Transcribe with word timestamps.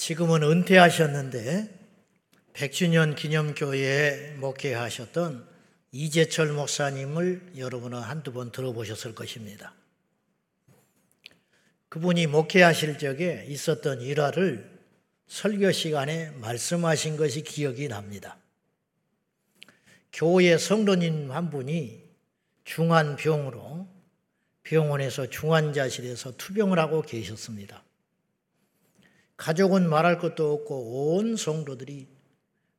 지금은 0.00 0.42
은퇴하셨는데 0.42 1.78
100주년 2.54 3.14
기념교회에 3.14 4.32
목회하셨던 4.36 5.46
이재철 5.92 6.54
목사님을 6.54 7.52
여러분은 7.58 7.98
한두 8.00 8.32
번 8.32 8.50
들어보셨을 8.50 9.14
것입니다. 9.14 9.74
그분이 11.90 12.28
목회하실 12.28 12.96
적에 12.96 13.44
있었던 13.50 14.00
일화를 14.00 14.80
설교 15.28 15.70
시간에 15.70 16.30
말씀하신 16.30 17.18
것이 17.18 17.42
기억이 17.42 17.88
납니다. 17.88 18.38
교회 20.14 20.56
성도님 20.56 21.30
한 21.30 21.50
분이 21.50 22.02
중한 22.64 23.16
병으로 23.16 23.86
병원에서 24.62 25.28
중환자실에서 25.28 26.38
투병을 26.38 26.78
하고 26.78 27.02
계셨습니다. 27.02 27.84
가족은 29.40 29.88
말할 29.88 30.18
것도 30.18 30.52
없고 30.52 31.14
온 31.16 31.34
성도들이 31.34 32.06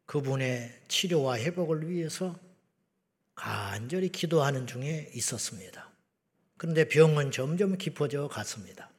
그분의 0.05 0.71
치료와 0.87 1.39
회복을 1.39 1.89
위해서 1.89 2.37
간절히 3.33 4.09
기도하는 4.09 4.67
중에 4.67 5.09
있었습니다. 5.15 5.89
그런데 6.57 6.87
병은 6.87 7.31
점점 7.31 7.79
깊어져 7.79 8.27
갔습니다. 8.27 8.91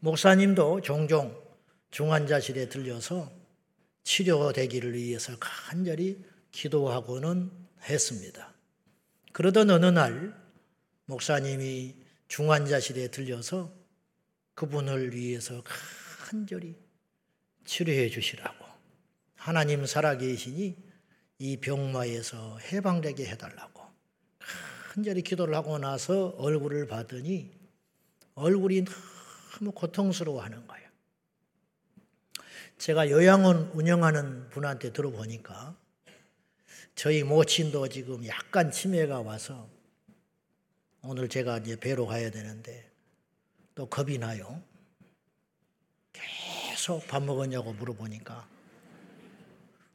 목사님도 0.00 0.80
종종 0.80 1.40
중환자실에 1.92 2.70
들려서 2.70 3.30
치료되기를 4.02 4.94
위해서 4.94 5.32
간절히 5.38 6.24
기도하고는 6.50 7.52
했습니다. 7.84 8.52
그러던 9.32 9.70
어느 9.70 9.86
날 9.86 10.34
목사님이 11.04 11.94
중환자실에 12.26 13.12
들려서 13.12 13.72
그분을 14.56 15.14
위해서 15.14 15.62
간절히 16.26 16.74
치료해 17.64 18.08
주시라고 18.08 18.66
하나님 19.36 19.86
살아계시니 19.86 20.76
이 21.38 21.56
병마에서 21.58 22.58
해방되게 22.58 23.26
해달라고 23.26 23.80
간절히 24.90 25.22
기도를 25.22 25.54
하고 25.54 25.78
나서 25.78 26.30
얼굴을 26.38 26.88
봤더니 26.88 27.52
얼굴이 28.34 28.84
너무 29.54 29.70
고통스러워 29.70 30.42
하는 30.42 30.66
거예요. 30.66 30.88
제가 32.78 33.08
요양원 33.08 33.70
운영하는 33.74 34.48
분한테 34.50 34.92
들어보니까 34.92 35.76
저희 36.96 37.22
모친도 37.22 37.88
지금 37.88 38.26
약간 38.26 38.72
치매가 38.72 39.20
와서 39.20 39.70
오늘 41.02 41.28
제가 41.28 41.58
이제 41.58 41.76
배로 41.76 42.04
가야 42.06 42.32
되는데 42.32 42.90
또 43.76 43.86
겁이 43.88 44.18
나요. 44.18 44.65
계속 46.86 47.04
밥 47.08 47.20
먹었냐고 47.24 47.72
물어보니까 47.72 48.48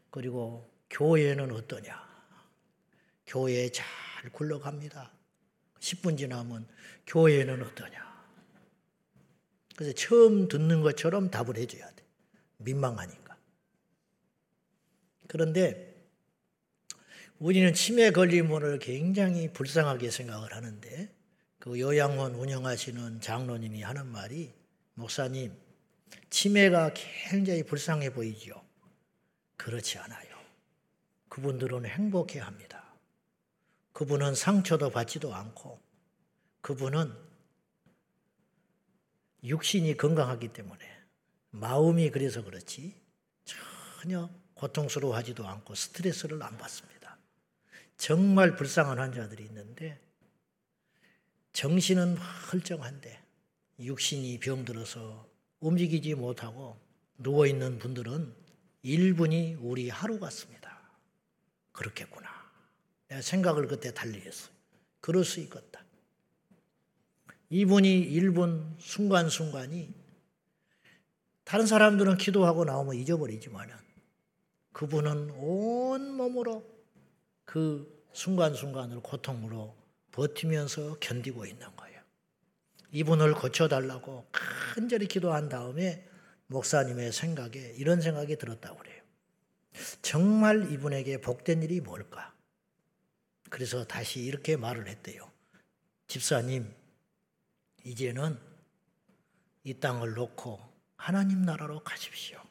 그리고 0.09 0.69
교회는 0.89 1.49
어떠냐? 1.49 1.97
교회 3.25 3.69
잘 3.69 3.85
굴러갑니다. 4.33 5.09
10분 5.79 6.17
지나면 6.17 6.67
교회는 7.07 7.63
어떠냐? 7.63 8.27
그래서 9.77 9.93
처음 9.95 10.49
듣는 10.49 10.81
것처럼 10.81 11.31
답을 11.31 11.55
해줘야 11.55 11.89
돼. 11.91 12.03
민망하니까. 12.57 13.37
그런데 15.29 15.95
우리는 17.39 17.73
치매 17.73 18.11
걸림을 18.11 18.79
굉장히 18.79 19.53
불쌍하게 19.53 20.11
생각을 20.11 20.53
하는데 20.53 21.09
그 21.57 21.79
요양원 21.79 22.35
운영하시는 22.35 23.21
장로님이 23.21 23.81
하는 23.81 24.07
말이 24.07 24.53
목사님 24.95 25.70
치매가 26.29 26.93
굉장히 26.93 27.63
불쌍해 27.63 28.13
보이죠. 28.13 28.63
그렇지 29.57 29.97
않아요. 29.99 30.27
그분들은 31.29 31.85
행복해 31.85 32.39
합니다. 32.39 32.83
그분은 33.93 34.35
상처도 34.35 34.89
받지도 34.89 35.33
않고 35.33 35.79
그분은 36.61 37.13
육신이 39.43 39.97
건강하기 39.97 40.49
때문에 40.49 40.79
마음이 41.51 42.09
그래서 42.11 42.43
그렇지 42.43 42.95
전혀 43.43 44.29
고통스러워 44.53 45.15
하지도 45.15 45.47
않고 45.47 45.75
스트레스를 45.75 46.41
안 46.43 46.57
받습니다. 46.57 47.17
정말 47.97 48.55
불쌍한 48.55 48.99
환자들이 48.99 49.43
있는데 49.45 49.99
정신은 51.53 52.17
멀쩡한데 52.51 53.21
육신이 53.79 54.39
병들어서 54.39 55.30
움직이지 55.61 56.15
못하고 56.15 56.77
누워있는 57.19 57.79
분들은 57.79 58.33
1분이 58.83 59.57
우리 59.61 59.89
하루 59.89 60.19
같습니다. 60.19 60.79
그렇겠구나. 61.71 62.29
내가 63.07 63.21
생각을 63.21 63.67
그때 63.67 63.93
달리 63.93 64.19
했어요. 64.19 64.53
그럴 64.99 65.23
수 65.23 65.39
있겠다. 65.39 65.81
이분이 67.49 68.09
1분 68.09 68.75
순간순간이 68.79 69.93
다른 71.43 71.65
사람들은 71.65 72.17
기도하고 72.17 72.63
나오면 72.65 72.95
잊어버리지만 72.95 73.69
그분은 74.71 75.31
온 75.31 76.13
몸으로 76.15 76.63
그 77.43 78.05
순간순간을 78.13 79.01
고통으로 79.01 79.75
버티면서 80.11 80.97
견디고 80.99 81.45
있는 81.45 81.67
거예요. 81.75 81.80
이분을 82.91 83.33
고쳐달라고 83.33 84.27
간절히 84.31 85.07
기도한 85.07 85.49
다음에 85.49 86.07
목사님의 86.47 87.13
생각에 87.13 87.73
이런 87.77 88.01
생각이 88.01 88.35
들었다고 88.37 88.77
그래요. 88.77 89.01
정말 90.01 90.71
이분에게 90.71 91.21
복된 91.21 91.63
일이 91.63 91.79
뭘까? 91.79 92.33
그래서 93.49 93.85
다시 93.85 94.19
이렇게 94.19 94.57
말을 94.57 94.87
했대요. 94.87 95.31
집사님, 96.07 96.73
이제는 97.85 98.37
이 99.63 99.73
땅을 99.73 100.13
놓고 100.13 100.59
하나님 100.97 101.41
나라로 101.43 101.83
가십시오. 101.83 102.41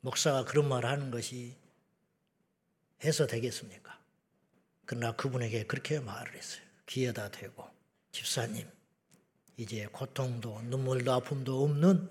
목사가 0.00 0.44
그런 0.44 0.68
말을 0.68 0.88
하는 0.88 1.10
것이 1.10 1.56
해서 3.04 3.26
되겠습니까? 3.26 3.98
그러나 4.84 5.12
그분에게 5.12 5.64
그렇게 5.64 6.00
말을 6.00 6.34
했어요. 6.34 6.62
귀에다 6.86 7.30
대고 7.30 7.75
집사님 8.16 8.66
이제 9.58 9.86
고통도 9.92 10.62
눈물도 10.62 11.12
아픔도 11.12 11.64
없는 11.64 12.08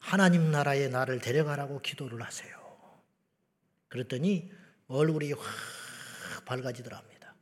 하나님 0.00 0.50
나라에 0.50 0.88
나를 0.88 1.20
데려가라고 1.20 1.80
기도를 1.80 2.22
하세요. 2.22 2.58
그랬더니 3.86 4.50
얼굴이 4.88 5.32
확 5.34 6.44
밝아지더랍니다. 6.44 7.36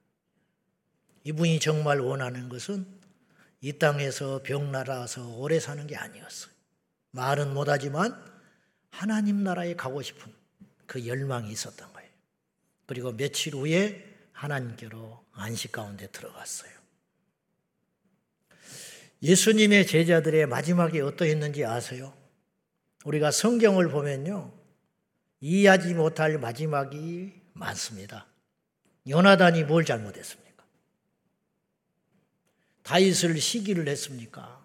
이분이 1.24 1.58
정말 1.58 2.00
원하는 2.00 2.50
것은 2.50 2.86
이 3.62 3.72
땅에서 3.78 4.42
병나라서 4.42 5.34
오래 5.36 5.58
사는 5.58 5.86
게 5.86 5.96
아니었어요. 5.96 6.52
말은 7.12 7.54
못하지만 7.54 8.14
하나님 8.90 9.42
나라에 9.42 9.74
가고 9.74 10.02
싶은 10.02 10.34
그 10.84 11.06
열망이 11.06 11.50
있었던 11.50 11.94
거예요. 11.94 12.10
그리고 12.84 13.12
며칠 13.12 13.54
후에 13.54 14.28
하나님께로 14.32 15.24
안식 15.32 15.72
가운데 15.72 16.08
들어갔어요. 16.08 16.75
예수님의 19.22 19.86
제자들의 19.86 20.46
마지막이 20.46 21.00
어떠했는지 21.00 21.64
아세요? 21.64 22.12
우리가 23.04 23.30
성경을 23.30 23.88
보면요. 23.88 24.52
이해하지 25.40 25.94
못할 25.94 26.38
마지막이 26.38 27.32
많습니다. 27.52 28.26
요나단이 29.08 29.64
뭘 29.64 29.84
잘못했습니까? 29.84 30.64
다윗을 32.82 33.40
시기를 33.40 33.88
했습니까? 33.88 34.64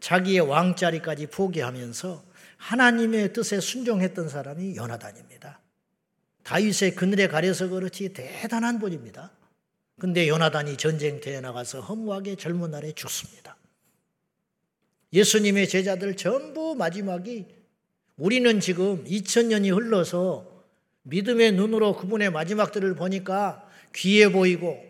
자기의 0.00 0.40
왕자리까지 0.40 1.26
포기하면서 1.26 2.24
하나님의 2.56 3.32
뜻에 3.32 3.60
순종했던 3.60 4.28
사람이 4.28 4.76
요나단입니다. 4.76 5.60
다윗의 6.44 6.94
그늘에 6.94 7.28
가려서 7.28 7.68
그렇지 7.68 8.12
대단한 8.12 8.78
분입니다. 8.78 9.32
근데 9.98 10.28
요나단이 10.28 10.76
전쟁터에 10.76 11.40
나가서 11.40 11.80
허무하게 11.80 12.36
젊은 12.36 12.70
날에 12.70 12.92
죽습니다. 12.92 13.57
예수님의 15.12 15.68
제자들 15.68 16.16
전부 16.16 16.74
마지막이 16.74 17.46
우리는 18.16 18.60
지금 18.60 19.04
2000년이 19.04 19.74
흘러서 19.74 20.64
믿음의 21.02 21.52
눈으로 21.52 21.96
그분의 21.96 22.30
마지막들을 22.30 22.94
보니까 22.94 23.66
귀해 23.94 24.30
보이고 24.30 24.82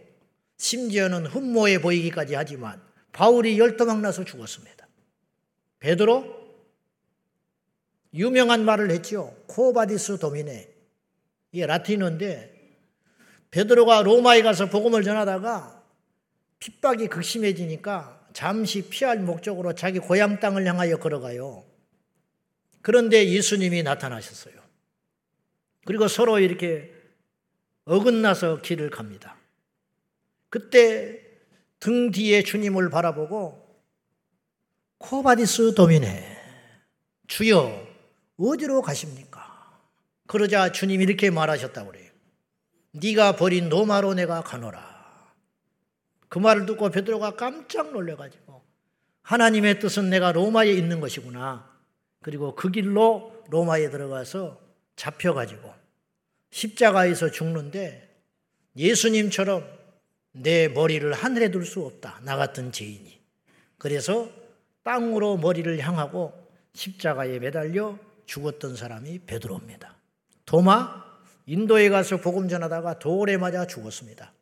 심지어는 0.57 1.27
흠모해 1.27 1.81
보이기까지 1.81 2.35
하지만 2.35 2.83
바울이 3.13 3.59
열도망 3.59 4.03
나서 4.03 4.25
죽었습니다. 4.25 4.89
베드로 5.79 6.39
유명한 8.15 8.65
말을 8.65 8.91
했죠. 8.91 9.37
Quo 9.47 9.74
vadis 9.74 10.19
Domine. 10.19 10.69
이게 11.53 11.67
라틴어인데 11.67 12.59
베드로가 13.51 14.03
로마에 14.03 14.43
가서 14.43 14.69
복음을 14.69 15.03
전하다가 15.03 15.83
핍박이 16.59 17.07
극심해지니까 17.07 18.18
잠시 18.39 18.83
피할 18.89 19.19
목적으로 19.19 19.75
자기 19.75 19.99
고향 19.99 20.39
땅을 20.39 20.65
향하여 20.65 20.99
걸어가요. 20.99 21.65
그런데 22.83 23.29
예수님이 23.29 23.83
나타나셨어요. 23.83 24.55
그리고 25.85 26.07
서로 26.07 26.39
이렇게 26.39 26.95
어긋나서 27.85 28.63
길을 28.63 28.91
갑니다. 28.91 29.37
그때 30.51 31.21
등 31.81 32.13
뒤에 32.13 32.45
주님을 32.45 32.91
바라보고 32.91 33.61
Quo 34.99 35.27
vadis 35.27 35.75
Domine 35.75 36.39
주여 37.27 37.89
어디로 38.37 38.83
가십니까? 38.83 39.81
그러자 40.29 40.71
주님이 40.71 41.03
이렇게 41.03 41.31
말하셨다고 41.31 41.91
그래요. 41.91 42.13
네가 42.93 43.35
버린 43.35 43.69
로마로 43.69 44.15
내가 44.15 44.43
가노라. 44.43 44.98
그 46.29 46.39
말을 46.39 46.67
듣고 46.67 46.91
베드로가 46.91 47.37
깜짝 47.37 47.93
놀래가지고 47.93 48.63
하나님의 49.23 49.81
뜻은 49.81 50.11
내가 50.11 50.33
로마에 50.33 50.71
있는 50.71 51.01
것이구나. 51.01 51.69
그리고 52.23 52.55
그 52.55 52.71
길로 52.71 53.45
로마에 53.51 53.91
들어가서 53.91 54.61
잡혀가지고 54.97 55.73
십자가에서 56.51 57.31
죽는데 57.31 58.09
예수님처럼 58.77 59.67
내 60.33 60.69
머리를 60.69 61.13
하늘에 61.13 61.51
둘 61.51 61.65
수 61.65 61.85
없다. 61.85 62.21
나 62.25 62.37
같은 62.37 62.73
죄인이. 62.73 63.19
그래서 63.77 64.31
땅으로 64.83 65.37
머리를 65.37 65.79
향하고 65.81 66.33
십자가에 66.75 67.39
매달려 67.39 67.99
죽었던 68.27 68.77
사람이 68.77 69.21
베드로입니다. 69.21 69.97
도마 70.45 71.05
인도에 71.47 71.89
가서 71.89 72.19
복음 72.19 72.49
전하다가 72.49 72.99
돌에 72.99 73.37
맞아 73.37 73.67
죽었습니다. 73.67 74.33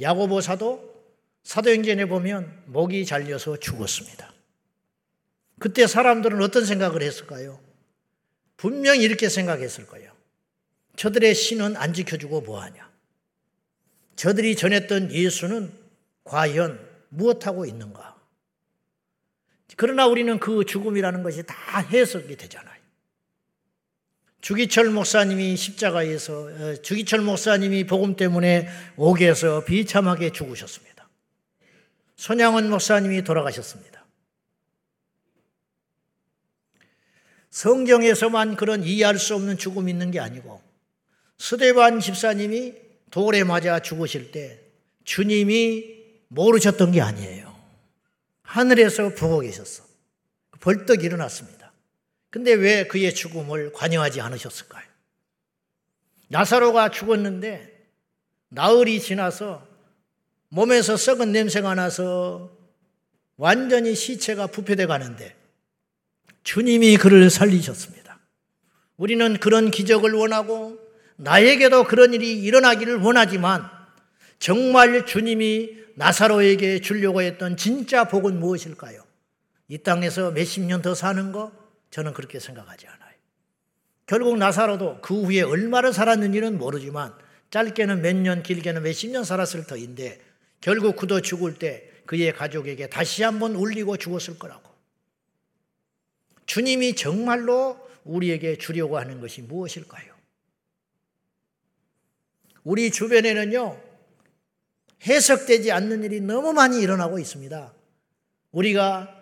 야고보 0.00 0.40
사도 0.40 0.94
사도행전에 1.42 2.06
보면 2.06 2.64
목이 2.66 3.06
잘려서 3.06 3.58
죽었습니다. 3.58 4.32
그때 5.58 5.86
사람들은 5.86 6.42
어떤 6.42 6.66
생각을 6.66 7.02
했을까요? 7.02 7.60
분명히 8.56 9.02
이렇게 9.02 9.28
생각했을 9.28 9.86
거예요. 9.86 10.12
저들의 10.96 11.34
신은 11.34 11.76
안 11.76 11.92
지켜주고 11.92 12.40
뭐하냐? 12.42 12.90
저들이 14.16 14.56
전했던 14.56 15.12
예수는 15.12 15.72
과연 16.24 16.80
무엇하고 17.10 17.66
있는가? 17.66 18.16
그러나 19.76 20.06
우리는 20.06 20.38
그 20.38 20.64
죽음이라는 20.64 21.22
것이 21.22 21.42
다 21.46 21.80
해석이 21.80 22.36
되잖아요. 22.36 22.80
주기철 24.46 24.90
목사님이 24.90 25.56
십자가에서 25.56 26.44
어, 26.44 26.76
주기철 26.80 27.20
목사님이 27.22 27.82
복음 27.82 28.14
때문에 28.14 28.68
옥에서 28.94 29.64
비참하게 29.64 30.30
죽으셨습니다. 30.30 31.08
손양원 32.14 32.70
목사님이 32.70 33.24
돌아가셨습니다. 33.24 34.06
성경에서만 37.50 38.54
그런 38.54 38.84
이해할 38.84 39.18
수 39.18 39.34
없는 39.34 39.58
죽음이 39.58 39.90
있는 39.90 40.12
게 40.12 40.20
아니고 40.20 40.62
스데반 41.38 41.98
집사님이 41.98 42.74
돌에 43.10 43.42
맞아 43.42 43.80
죽으실 43.80 44.30
때 44.30 44.60
주님이 45.02 46.04
모르셨던 46.28 46.92
게 46.92 47.00
아니에요. 47.00 47.52
하늘에서 48.42 49.08
보고 49.08 49.40
계셨어. 49.40 49.82
벌떡 50.60 51.02
일어났습니다. 51.02 51.55
근데 52.36 52.52
왜 52.52 52.86
그의 52.86 53.14
죽음을 53.14 53.72
관여하지 53.72 54.20
않으셨을까요? 54.20 54.84
나사로가 56.28 56.90
죽었는데 56.90 57.88
나흘이 58.50 59.00
지나서 59.00 59.66
몸에서 60.50 60.98
썩은 60.98 61.32
냄새가 61.32 61.74
나서 61.74 62.54
완전히 63.38 63.94
시체가 63.94 64.48
부패돼 64.48 64.84
가는데 64.84 65.34
주님이 66.42 66.98
그를 66.98 67.30
살리셨습니다. 67.30 68.18
우리는 68.98 69.38
그런 69.38 69.70
기적을 69.70 70.12
원하고 70.12 70.78
나에게도 71.16 71.84
그런 71.84 72.12
일이 72.12 72.38
일어나기를 72.42 72.96
원하지만 72.96 73.66
정말 74.38 75.06
주님이 75.06 75.70
나사로에게 75.94 76.82
주려고 76.82 77.22
했던 77.22 77.56
진짜 77.56 78.04
복은 78.04 78.38
무엇일까요? 78.38 79.02
이 79.68 79.78
땅에서 79.78 80.32
몇십 80.32 80.64
년 80.64 80.82
더 80.82 80.94
사는 80.94 81.32
거, 81.32 81.64
저는 81.96 82.12
그렇게 82.12 82.38
생각하지 82.38 82.86
않아요. 82.88 83.14
결국 84.04 84.36
나사로도 84.36 85.00
그 85.00 85.22
후에 85.22 85.40
얼마를 85.40 85.94
살았는지는 85.94 86.58
모르지만 86.58 87.14
짧게는 87.48 88.02
몇 88.02 88.14
년, 88.14 88.42
길게는 88.42 88.82
몇십 88.82 89.12
년 89.12 89.24
살았을 89.24 89.66
터인데 89.66 90.20
결국 90.60 90.96
그도 90.96 91.22
죽을 91.22 91.58
때 91.58 91.90
그의 92.04 92.34
가족에게 92.34 92.90
다시 92.90 93.22
한번 93.22 93.54
울리고 93.54 93.96
죽었을 93.96 94.38
거라고. 94.38 94.70
주님이 96.44 96.96
정말로 96.96 97.88
우리에게 98.04 98.58
주려고 98.58 98.98
하는 98.98 99.22
것이 99.22 99.40
무엇일까요? 99.40 100.14
우리 102.62 102.90
주변에는요, 102.90 103.80
해석되지 105.06 105.72
않는 105.72 106.04
일이 106.04 106.20
너무 106.20 106.52
많이 106.52 106.78
일어나고 106.82 107.18
있습니다. 107.18 107.72
우리가 108.52 109.15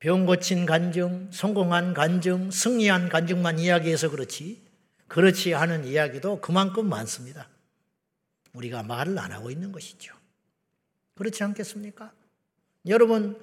병 0.00 0.24
고친 0.24 0.64
간증, 0.64 1.30
성공한 1.30 1.92
간증, 1.92 2.50
승리한 2.50 3.10
간증만 3.10 3.58
이야기해서 3.58 4.10
그렇지, 4.10 4.66
그렇지 5.08 5.54
않은 5.54 5.84
이야기도 5.84 6.40
그만큼 6.40 6.88
많습니다. 6.88 7.48
우리가 8.54 8.82
말을 8.82 9.18
안 9.18 9.30
하고 9.30 9.50
있는 9.50 9.72
것이죠. 9.72 10.14
그렇지 11.16 11.44
않겠습니까? 11.44 12.12
여러분, 12.86 13.38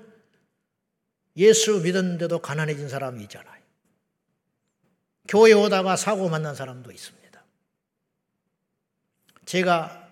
예수 1.37 1.79
믿었는데도 1.81 2.39
가난해진 2.39 2.89
사람이 2.89 3.21
있잖아요. 3.23 3.61
교회 5.27 5.53
오다가 5.53 5.95
사고 5.95 6.27
만난 6.27 6.55
사람도 6.55 6.91
있습니다. 6.91 7.43
제가 9.45 10.11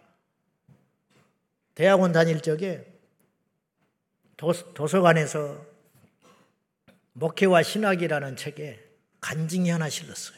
대학원 1.74 2.12
다닐 2.12 2.42
적에 2.42 2.86
도서관에서 4.38 5.75
목회와 7.16 7.64
신학이라는 7.64 8.36
책에 8.36 8.82
간증이 9.22 9.70
하나 9.70 9.90
실렸어요. 9.90 10.38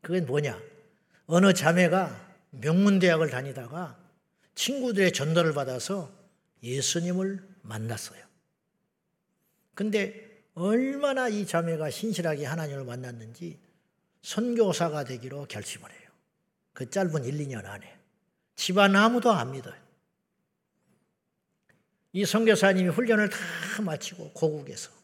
그게 0.00 0.20
뭐냐? 0.20 0.60
어느 1.26 1.52
자매가 1.52 2.36
명문대학을 2.50 3.30
다니다가 3.30 3.98
친구들의 4.54 5.12
전도를 5.12 5.52
받아서 5.52 6.10
예수님을 6.62 7.46
만났어요. 7.62 8.22
근데 9.74 10.44
얼마나 10.54 11.28
이 11.28 11.46
자매가 11.46 11.90
신실하게 11.90 12.44
하나님을 12.44 12.84
만났는지 12.84 13.60
선교사가 14.22 15.04
되기로 15.04 15.46
결심을 15.46 15.90
해요. 15.90 16.10
그 16.72 16.88
짧은 16.88 17.24
1, 17.24 17.38
2년 17.46 17.66
안에. 17.66 17.98
집안 18.54 18.96
아무도 18.96 19.30
안 19.32 19.52
믿어요. 19.52 19.74
이 22.12 22.24
선교사님이 22.24 22.88
훈련을 22.88 23.28
다 23.28 23.38
마치고 23.82 24.32
고국에서 24.32 25.01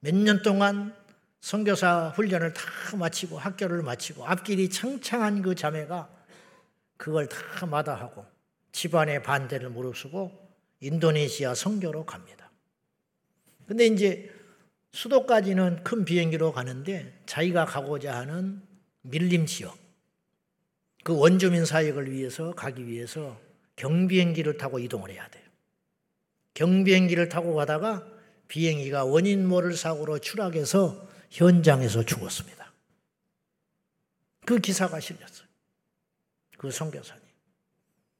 몇 0.00 0.14
년 0.14 0.42
동안 0.42 0.94
선교사 1.40 2.10
훈련을 2.10 2.52
다 2.52 2.62
마치고 2.96 3.38
학교를 3.38 3.82
마치고 3.82 4.26
앞길이 4.26 4.68
창창한 4.68 5.42
그 5.42 5.54
자매가 5.54 6.08
그걸 6.96 7.28
다 7.28 7.66
마다하고 7.66 8.24
집안의 8.72 9.22
반대를 9.22 9.70
무릅쓰고 9.70 10.48
인도네시아 10.80 11.54
선교로 11.54 12.04
갑니다. 12.04 12.50
근데 13.66 13.86
이제 13.86 14.30
수도까지는 14.92 15.84
큰 15.84 16.04
비행기로 16.04 16.52
가는데 16.52 17.22
자기가 17.26 17.64
가고자 17.64 18.16
하는 18.16 18.60
밀림 19.02 19.46
지역, 19.46 19.78
그 21.04 21.16
원주민 21.16 21.64
사역을 21.64 22.10
위해서 22.10 22.52
가기 22.52 22.86
위해서 22.86 23.40
경비행기를 23.76 24.56
타고 24.56 24.78
이동을 24.78 25.10
해야 25.10 25.26
돼요. 25.28 25.44
경비행기를 26.54 27.28
타고 27.28 27.54
가다가 27.54 28.06
비행기가 28.50 29.04
원인 29.04 29.46
모를 29.46 29.76
사고로 29.76 30.18
추락해서 30.18 31.08
현장에서 31.30 32.04
죽었습니다. 32.04 32.72
그 34.44 34.58
기사가 34.58 34.98
실렸어요. 34.98 35.46
그 36.58 36.72
선교사님. 36.72 37.22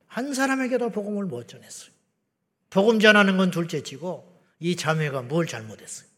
한 0.06 0.32
사람에게도 0.32 0.90
복음을 0.90 1.24
못 1.24 1.48
전했어요. 1.48 1.90
복음 2.70 3.00
전하는 3.00 3.36
건 3.36 3.50
둘째치고 3.50 4.40
이 4.60 4.76
자매가 4.76 5.22
뭘 5.22 5.48
잘못했어요. 5.48 6.08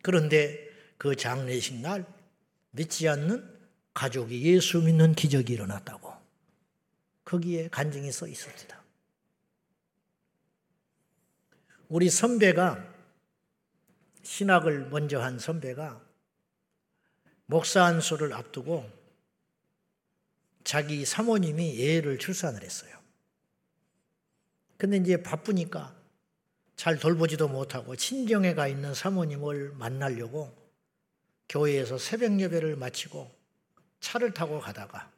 그런데 0.00 0.68
그 0.98 1.16
장례식 1.16 1.80
날 1.80 2.06
믿지 2.70 3.08
않는 3.08 3.58
가족이 3.92 4.40
예수 4.44 4.80
믿는 4.80 5.14
기적이 5.14 5.54
일어났다고 5.54 6.12
거기에 7.24 7.68
간증이 7.68 8.12
써 8.12 8.28
있습니다. 8.28 8.79
우리 11.90 12.08
선배가 12.08 12.88
신학을 14.22 14.90
먼저 14.90 15.20
한 15.20 15.40
선배가 15.40 16.00
목사 17.46 17.82
안수를 17.84 18.32
앞두고 18.32 18.88
자기 20.62 21.04
사모님이 21.04 21.82
애를 21.82 22.20
출산을 22.20 22.62
했어요. 22.62 22.96
근데 24.76 24.98
이제 24.98 25.20
바쁘니까 25.20 25.92
잘 26.76 26.96
돌보지도 26.96 27.48
못하고 27.48 27.96
친정에 27.96 28.54
가 28.54 28.68
있는 28.68 28.94
사모님을 28.94 29.72
만나려고 29.72 30.56
교회에서 31.48 31.98
새벽 31.98 32.38
예배를 32.38 32.76
마치고 32.76 33.28
차를 33.98 34.32
타고 34.32 34.60
가다가 34.60 35.10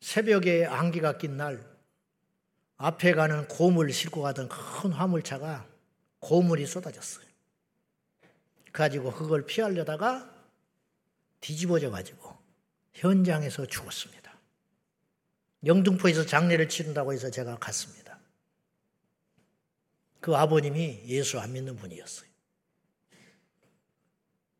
새벽에 0.00 0.64
안개가 0.64 1.18
낀 1.18 1.36
날 1.36 1.79
앞에 2.82 3.12
가는 3.12 3.46
고물 3.46 3.92
싣고 3.92 4.22
가던 4.22 4.48
큰 4.48 4.92
화물차가 4.92 5.68
고물이 6.20 6.64
쏟아졌어요. 6.64 7.26
가지고 8.72 9.12
그걸 9.12 9.44
피하려다가 9.44 10.34
뒤집어져 11.42 11.90
가지고 11.90 12.38
현장에서 12.94 13.66
죽었습니다. 13.66 14.34
영등포에서 15.66 16.24
장례를 16.24 16.70
치른다고 16.70 17.12
해서 17.12 17.30
제가 17.30 17.58
갔습니다. 17.58 18.18
그 20.20 20.34
아버님이 20.34 21.02
예수 21.04 21.38
안 21.38 21.52
믿는 21.52 21.76
분이었어요. 21.76 22.30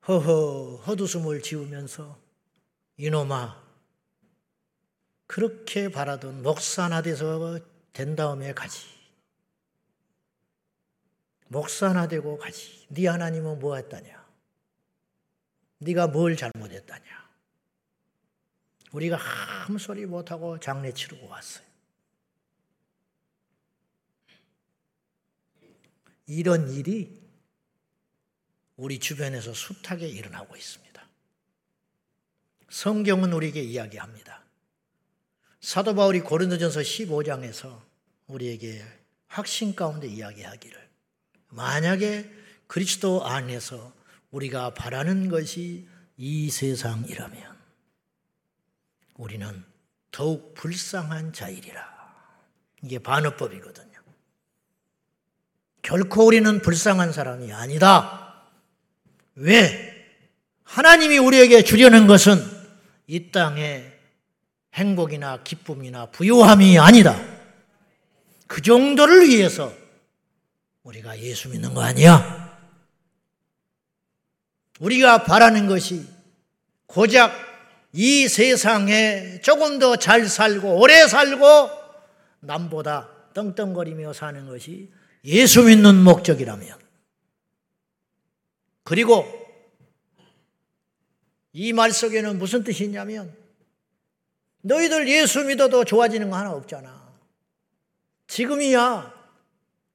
허허 0.09 0.83
헛웃음을 0.87 1.41
지으면서 1.41 2.21
이놈아 2.99 3.63
그렇게 5.27 5.89
바라던 5.89 6.43
목사나 6.43 7.01
돼서 7.01 7.61
된 7.93 8.17
다음에 8.17 8.53
가지. 8.53 8.87
목사나 11.49 12.07
되고 12.09 12.39
가지. 12.39 12.87
네 12.89 13.09
하나님은 13.09 13.59
뭐 13.59 13.77
했다냐? 13.77 14.25
네가 15.79 16.09
뭘 16.09 16.37
잘못했다냐? 16.37 17.31
우리가 18.93 19.19
아무 19.65 19.79
소리 19.79 20.07
못하고 20.07 20.59
장례 20.61 20.93
치르고 20.93 21.27
왔어요. 21.29 21.67
이런 26.27 26.71
일이 26.71 27.21
우리 28.77 28.99
주변에서 29.01 29.53
숱하게 29.53 30.09
일어나고 30.09 30.57
있습니다. 30.57 30.91
성경은 32.69 33.33
우리에게 33.33 33.61
이야기합니다. 33.63 34.45
사도 35.61 35.95
바울이 35.95 36.21
고린도전서 36.21 36.81
15장에서 36.81 37.81
우리에게 38.27 38.83
확신 39.29 39.75
가운데 39.75 40.09
이야기하기를 40.09 40.89
만약에 41.49 42.31
그리스도 42.67 43.27
안에서 43.27 43.93
우리가 44.31 44.75
바라는 44.75 45.29
것이 45.29 45.87
이 46.17 46.51
세상이라면 46.51 47.59
우리는 49.17 49.65
더욱 50.11 50.55
불쌍한 50.55 51.33
자이리라. 51.33 51.89
이게 52.83 52.99
반어법이거든요. 52.99 53.91
결코 55.83 56.27
우리는 56.27 56.61
불쌍한 56.63 57.13
사람이 57.13 57.53
아니다. 57.53 58.45
왜? 59.35 59.91
하나님이 60.65 61.19
우리에게 61.19 61.65
주려는 61.65 62.07
것은 62.07 62.39
이 63.07 63.31
땅에 63.31 63.90
행복이나 64.75 65.43
기쁨이나 65.43 66.07
부유함이 66.07 66.79
아니다. 66.79 67.21
그 68.47 68.63
정도를 68.63 69.29
위해서 69.29 69.73
우리가 70.83 71.19
예수 71.21 71.49
믿는 71.49 71.75
거 71.75 71.83
아니야? 71.83 72.59
우리가 74.81 75.25
바라는 75.25 75.67
것이 75.67 76.07
고작 76.87 77.33
이 77.93 78.29
세상에 78.29 79.41
조금 79.43 79.79
더 79.79 79.97
잘 79.97 80.27
살고 80.27 80.81
오래 80.81 81.07
살고 81.07 81.71
남보다 82.41 83.09
떵떵거리며 83.35 84.13
사는 84.13 84.47
것이 84.49 84.91
예수 85.25 85.65
믿는 85.65 85.97
목적이라면 86.03 86.79
그리고 88.85 89.27
이 91.53 91.73
말 91.73 91.93
속에는 91.93 92.39
무슨 92.39 92.63
뜻이 92.65 92.85
있냐면 92.85 93.37
너희들 94.63 95.09
예수 95.09 95.45
믿어도 95.45 95.85
좋아지는 95.85 96.31
거 96.31 96.37
하나 96.37 96.53
없잖아. 96.53 97.01
지금이야 98.27 99.13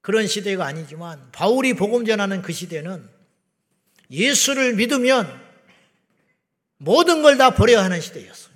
그런 0.01 0.27
시대가 0.27 0.65
아니지만 0.65 1.31
바울이 1.31 1.73
복음 1.73 2.05
전하는 2.05 2.41
그 2.41 2.51
시대는 2.53 3.07
예수를 4.11 4.75
믿으면 4.75 5.41
모든 6.77 7.21
걸 7.21 7.37
다 7.37 7.51
버려야 7.51 7.83
하는 7.83 8.01
시대였어요. 8.01 8.53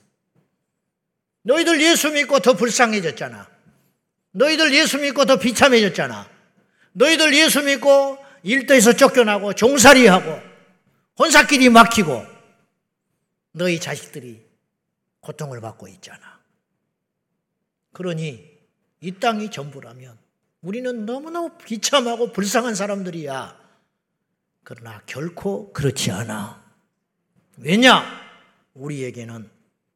너희들 1.43 1.81
예수 1.81 2.11
믿고 2.11 2.39
더 2.39 2.53
불쌍해졌잖아. 2.53 3.49
너희들 4.31 4.73
예수 4.73 4.99
믿고 4.99 5.25
더 5.25 5.37
비참해졌잖아. 5.37 6.29
너희들 6.91 7.33
예수 7.33 7.63
믿고 7.63 8.17
일터에서 8.43 8.93
쫓겨나고 8.93 9.53
종살이하고 9.53 10.39
혼사끼리 11.17 11.69
막히고 11.69 12.25
너희 13.53 13.79
자식들이 13.79 14.48
고통을 15.21 15.61
받고 15.61 15.87
있잖아. 15.87 16.39
그러니 17.93 18.59
이 19.01 19.11
땅이 19.19 19.51
전부라면 19.51 20.17
우리는 20.61 21.05
너무너무 21.05 21.57
비참하고 21.57 22.31
불쌍한 22.31 22.75
사람들이야. 22.75 23.57
그러나 24.63 25.01
결코 25.05 25.71
그렇지 25.73 26.11
않아. 26.11 26.63
왜냐? 27.57 28.03
우리에게는 28.73 29.49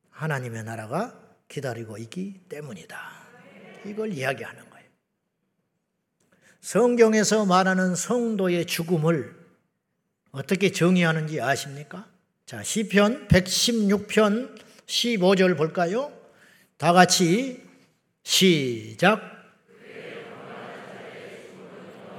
하나님의 0.09 0.63
나라가 0.63 1.19
기다리고 1.47 1.97
있기 1.97 2.41
때문이다. 2.49 2.97
이걸 3.85 4.13
이야기하는 4.13 4.69
거예요. 4.69 4.87
성경에서 6.61 7.45
말하는 7.45 7.95
성도의 7.95 8.65
죽음을 8.65 9.43
어떻게 10.31 10.71
정의하는지 10.71 11.41
아십니까? 11.41 12.07
자, 12.45 12.63
시편 12.63 13.27
116편 13.27 14.63
15절 14.85 15.57
볼까요? 15.57 16.11
다 16.77 16.93
같이 16.93 17.63
시작. 18.23 19.21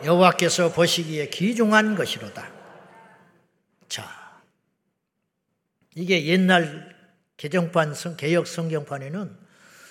여호와께서 0.05 0.73
보시기에 0.73 1.31
귀중한 1.31 1.95
것이로다. 1.95 2.53
자, 3.89 4.43
이게 5.95 6.27
옛날 6.27 6.95
개정판 7.37 7.95
개혁 8.17 8.47
성경판에는 8.47 9.37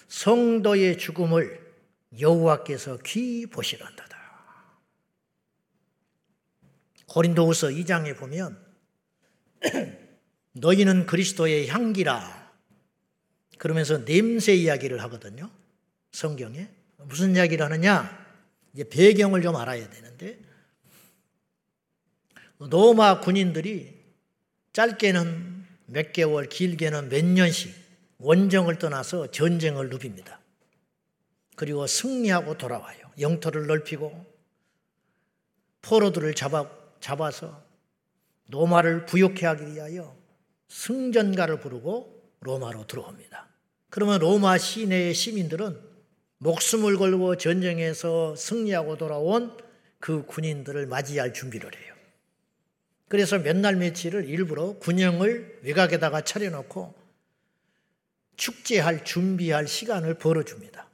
성도의 0.08 0.98
죽음을 0.98 1.74
여호와께서 2.20 3.00
귀 3.06 3.48
보시란다. 3.48 4.04
고린도후서 7.14 7.68
2장에 7.68 8.18
보면 8.18 8.60
너희는 10.54 11.06
그리스도의 11.06 11.68
향기라 11.68 12.43
그러면서 13.64 14.04
냄새 14.04 14.54
이야기를 14.54 15.02
하거든요. 15.04 15.50
성경에 16.12 16.68
무슨 16.98 17.34
이야기를 17.34 17.66
하느냐? 17.66 18.28
이제 18.74 18.84
배경을 18.84 19.42
좀 19.42 19.56
알아야 19.56 19.90
되는데 19.90 20.38
로마 22.60 23.22
군인들이 23.22 24.04
짧게는 24.74 25.66
몇 25.86 26.12
개월, 26.12 26.50
길게는 26.50 27.08
몇 27.08 27.24
년씩 27.24 27.74
원정을 28.18 28.80
떠나서 28.80 29.32
전쟁을 29.32 29.90
누빕니다. 29.92 30.40
그리고 31.56 31.88
승리하고 31.88 32.58
돌아와요. 32.58 33.14
영토를 33.18 33.68
넓히고 33.68 34.26
포로들을 35.84 36.34
잡아, 36.36 36.70
잡아서 37.00 37.64
로마를 38.50 39.06
부욕해 39.06 39.46
하기 39.46 39.68
위하여 39.68 40.14
승전가를 40.68 41.62
부르고 41.62 42.30
로마로 42.42 42.88
들어옵니다. 42.88 43.53
그러면 43.94 44.22
로마 44.22 44.58
시내의 44.58 45.14
시민들은 45.14 45.80
목숨을 46.40 46.98
걸고 46.98 47.38
전쟁에서 47.38 48.36
승리하고 48.36 48.98
돌아온 48.98 49.56
그 50.00 50.26
군인들을 50.26 50.88
맞이할 50.88 51.32
준비를 51.32 51.70
해요. 51.76 51.94
그래서 53.08 53.38
몇 53.38 53.56
날 53.56 53.76
며칠을 53.76 54.28
일부러 54.28 54.80
군영을 54.80 55.60
외곽에다가 55.62 56.22
차려놓고 56.22 56.96
축제할 58.36 59.06
준비할 59.06 59.68
시간을 59.68 60.16
벌어줍니다. 60.16 60.90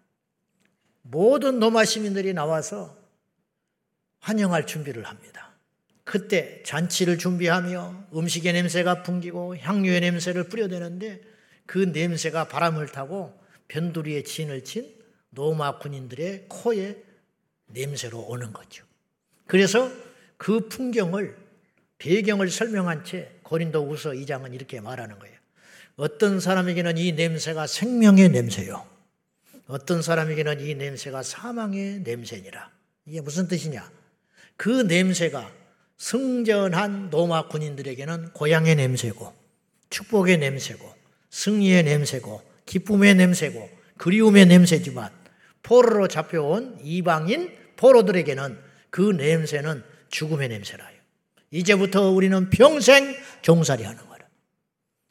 모든 1.04 1.62
로마 1.62 1.86
시민들이 1.86 2.34
나와서 2.34 2.98
환영할 4.20 4.68
준비를 4.68 5.06
합니다. 5.06 5.54
그때 6.04 6.62
잔치를 6.64 7.18
준비하며 7.18 8.08
음식의 8.14 8.52
냄새가 8.52 9.04
풍기고 9.04 9.56
향료의 9.56 10.02
냄새를 10.02 10.50
뿌려대는데 10.50 11.29
그 11.70 11.78
냄새가 11.78 12.48
바람을 12.48 12.88
타고 12.88 13.40
변두리에 13.68 14.24
진을 14.24 14.64
친 14.64 14.92
로마 15.36 15.78
군인들의 15.78 16.46
코에 16.50 16.98
냄새로 17.68 18.22
오는 18.22 18.52
거죠. 18.52 18.84
그래서 19.46 19.92
그 20.38 20.68
풍경을 20.68 21.38
배경을 22.00 22.50
설명한 22.50 23.04
채 23.04 23.36
고린도후서 23.44 24.14
2장은 24.14 24.56
이렇게 24.56 24.82
말하는 24.82 25.20
거예요. 25.20 25.38
어떤 25.96 26.40
사람에게는 26.40 26.98
이 26.98 27.12
냄새가 27.12 27.68
생명의 27.68 28.30
냄새요. 28.30 28.88
어떤 29.68 30.02
사람에게는 30.02 30.62
이 30.62 30.74
냄새가 30.74 31.22
사망의 31.22 32.00
냄새니라. 32.00 32.72
이게 33.06 33.22
무슨 33.22 33.48
뜻이냐? 33.48 33.92
그 34.58 34.70
냄새가 34.70 35.54
승전한 35.98 37.12
로마 37.12 37.48
군인들에게는 37.48 38.34
고향의 38.34 38.76
냄새고, 38.76 39.32
축복의 39.92 40.40
냄새고, 40.40 40.98
승리의 41.30 41.84
냄새고, 41.84 42.42
기쁨의 42.66 43.16
냄새고, 43.16 43.70
그리움의 43.98 44.46
냄새지만, 44.46 45.12
포로로 45.64 46.08
잡혀온 46.08 46.80
이방인 46.84 47.56
포로들에게는 47.76 48.58
그 48.90 49.02
냄새는 49.02 49.84
죽음의 50.10 50.50
냄새라요. 50.50 50.98
이제부터 51.52 52.10
우리는 52.10 52.50
평생 52.50 53.16
종살이 53.42 53.84
하는 53.84 54.08
거라. 54.08 54.26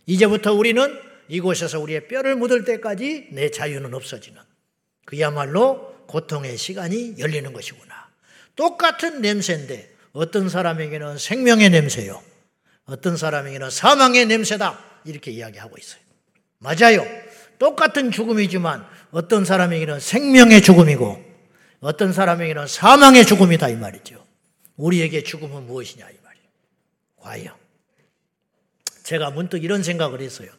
이제부터 0.06 0.52
우리는 0.52 0.98
이곳에서 1.28 1.80
우리의 1.80 2.08
뼈를 2.08 2.36
묻을 2.36 2.64
때까지 2.64 3.28
내 3.32 3.50
자유는 3.50 3.94
없어지는 3.94 4.40
그야말로 5.04 5.94
고통의 6.06 6.56
시간이 6.56 7.16
열리는 7.18 7.52
것이구나. 7.52 8.08
똑같은 8.56 9.20
냄새인데 9.20 9.94
어떤 10.12 10.48
사람에게는 10.48 11.18
생명의 11.18 11.70
냄새요. 11.70 12.22
어떤 12.86 13.16
사람에게는 13.16 13.70
사망의 13.70 14.26
냄새다. 14.26 15.02
이렇게 15.04 15.30
이야기하고 15.30 15.76
있어요. 15.78 16.07
맞아요. 16.58 17.04
똑같은 17.58 18.10
죽음이지만 18.10 18.86
어떤 19.10 19.44
사람에게는 19.44 20.00
생명의 20.00 20.62
죽음이고 20.62 21.24
어떤 21.80 22.12
사람에게는 22.12 22.66
사망의 22.66 23.26
죽음이다 23.26 23.68
이 23.68 23.76
말이죠. 23.76 24.24
우리에게 24.76 25.22
죽음은 25.22 25.66
무엇이냐 25.66 26.08
이 26.08 26.16
말이에요. 26.22 26.48
과연 27.16 27.54
제가 29.02 29.30
문득 29.30 29.64
이런 29.64 29.82
생각을 29.82 30.20
했어요. 30.20 30.50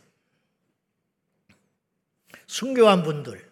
순교한 2.48 3.04
분들 3.04 3.48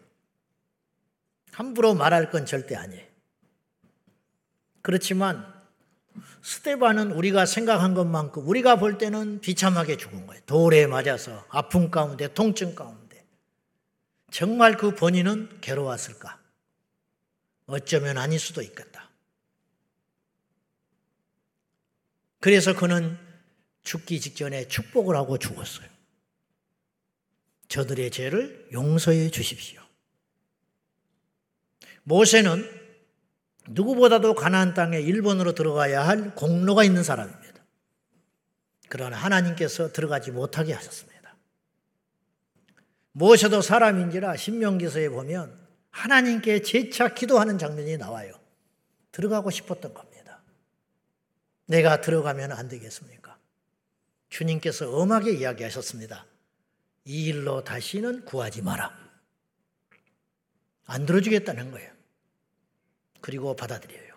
함부로 1.51 1.93
말할 1.93 2.31
건 2.31 2.45
절대 2.45 2.75
아니에요. 2.75 3.05
그렇지만 4.81 5.56
스테반은 6.41 7.11
우리가 7.11 7.45
생각한 7.45 7.93
것만큼 7.93 8.47
우리가 8.47 8.77
볼 8.77 8.97
때는 8.97 9.41
비참하게 9.41 9.97
죽은 9.97 10.27
거예요. 10.27 10.41
돌에 10.45 10.87
맞아서 10.87 11.45
아픔 11.49 11.91
가운데 11.91 12.33
통증 12.33 12.75
가운데 12.75 13.25
정말 14.31 14.77
그 14.77 14.95
본인은 14.95 15.59
괴로웠을까? 15.61 16.39
어쩌면 17.65 18.17
아닐 18.17 18.39
수도 18.39 18.61
있겠다. 18.61 19.09
그래서 22.39 22.75
그는 22.75 23.17
죽기 23.83 24.19
직전에 24.19 24.67
축복을 24.67 25.15
하고 25.15 25.37
죽었어요. 25.37 25.87
저들의 27.67 28.11
죄를 28.11 28.69
용서해 28.71 29.29
주십시오. 29.29 29.81
모세는 32.03 32.86
누구보다도 33.69 34.35
가나안 34.35 34.73
땅에 34.73 34.99
일본으로 34.99 35.53
들어가야 35.53 36.07
할 36.07 36.35
공로가 36.35 36.83
있는 36.83 37.03
사람입니다. 37.03 37.63
그러나 38.89 39.17
하나님께서 39.17 39.91
들어가지 39.91 40.31
못하게 40.31 40.73
하셨습니다. 40.73 41.35
모세도 43.11 43.61
사람인지라 43.61 44.37
신명기서에 44.37 45.09
보면 45.09 45.59
하나님께 45.89 46.61
재차 46.61 47.13
기도하는 47.13 47.57
장면이 47.57 47.97
나와요. 47.97 48.33
들어가고 49.11 49.49
싶었던 49.49 49.93
겁니다. 49.93 50.41
내가 51.65 52.01
들어가면 52.01 52.51
안 52.51 52.67
되겠습니까? 52.69 53.37
주님께서 54.29 54.95
엄하게 54.95 55.33
이야기하셨습니다. 55.33 56.25
이 57.05 57.25
일로 57.25 57.63
다시는 57.63 58.25
구하지 58.25 58.61
마라. 58.61 58.95
안 60.85 61.05
들어주겠다는 61.05 61.71
거예요. 61.71 61.96
그리고 63.21 63.55
받아들여요. 63.55 64.07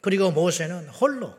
그리고 0.00 0.30
모세는 0.30 0.88
홀로 0.88 1.36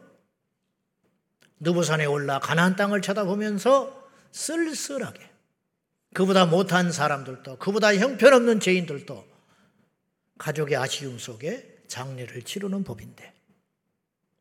느부산에 1.60 2.06
올라 2.06 2.40
가나안 2.40 2.76
땅을 2.76 3.02
쳐다보면서 3.02 4.10
쓸쓸하게 4.32 5.30
그보다 6.14 6.46
못한 6.46 6.92
사람들도 6.92 7.58
그보다 7.58 7.96
형편없는 7.96 8.60
죄인들도 8.60 9.26
가족의 10.38 10.78
아쉬움 10.78 11.20
속에 11.20 11.84
장례를 11.88 12.44
치르는 12.44 12.84
법인데 12.84 13.34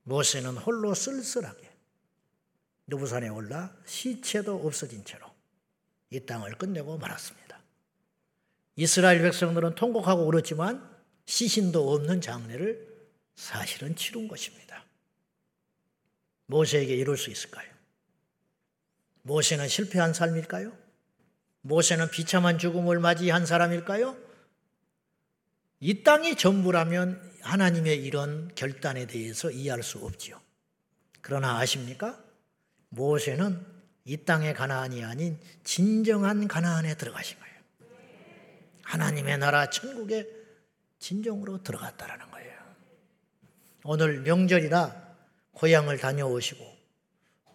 모세는 0.05 0.57
홀로 0.57 0.95
쓸쓸하게 0.95 1.71
누부산에 2.87 3.29
올라 3.29 3.75
시체도 3.85 4.67
없어진 4.67 5.05
채로 5.05 5.27
이 6.11 6.21
땅을 6.27 6.53
끝내고 6.57 6.99
말았습니다. 6.99 7.61
이스라엘 8.77 9.23
백성들은 9.23 9.75
통곡하고 9.75 10.27
울었지만 10.27 10.92
시신도 11.27 11.93
없는 11.93 12.21
장례를 12.21 12.93
사실은 13.35 13.97
치른 13.97 14.29
것입니다. 14.29 14.85
모세에게 16.47 16.95
이룰 16.95 17.17
수 17.17 17.31
있을까요? 17.31 17.71
모세는 19.23 19.69
실패한 19.69 20.13
삶일까요? 20.13 20.77
모세는 21.63 22.11
비참한 22.11 22.59
죽음을 22.59 22.99
맞이한 22.99 23.47
사람일까요? 23.47 24.17
이 25.81 26.03
땅이 26.03 26.37
전부라면 26.37 27.33
하나님의 27.41 28.05
이런 28.05 28.53
결단에 28.55 29.07
대해서 29.07 29.51
이해할 29.51 29.83
수 29.83 29.99
없지요. 29.99 30.41
그러나 31.21 31.59
아십니까? 31.59 32.23
모세는 32.89 33.65
이 34.05 34.17
땅의 34.25 34.55
가나안이 34.55 35.05
아닌 35.05 35.39
진정한 35.65 36.49
가나안에 36.49 36.97
들어가신 36.97 37.39
거예요. 37.39 37.53
하나님의 38.83 39.39
나라 39.39 39.71
천국에 39.71 40.42
진정으로 41.03 41.63
들어갔다라는 41.65 42.31
거예요. 42.31 42.53
오늘 43.85 44.21
명절이라 44.21 45.17
고향을 45.53 45.99
다녀오시고 45.99 46.65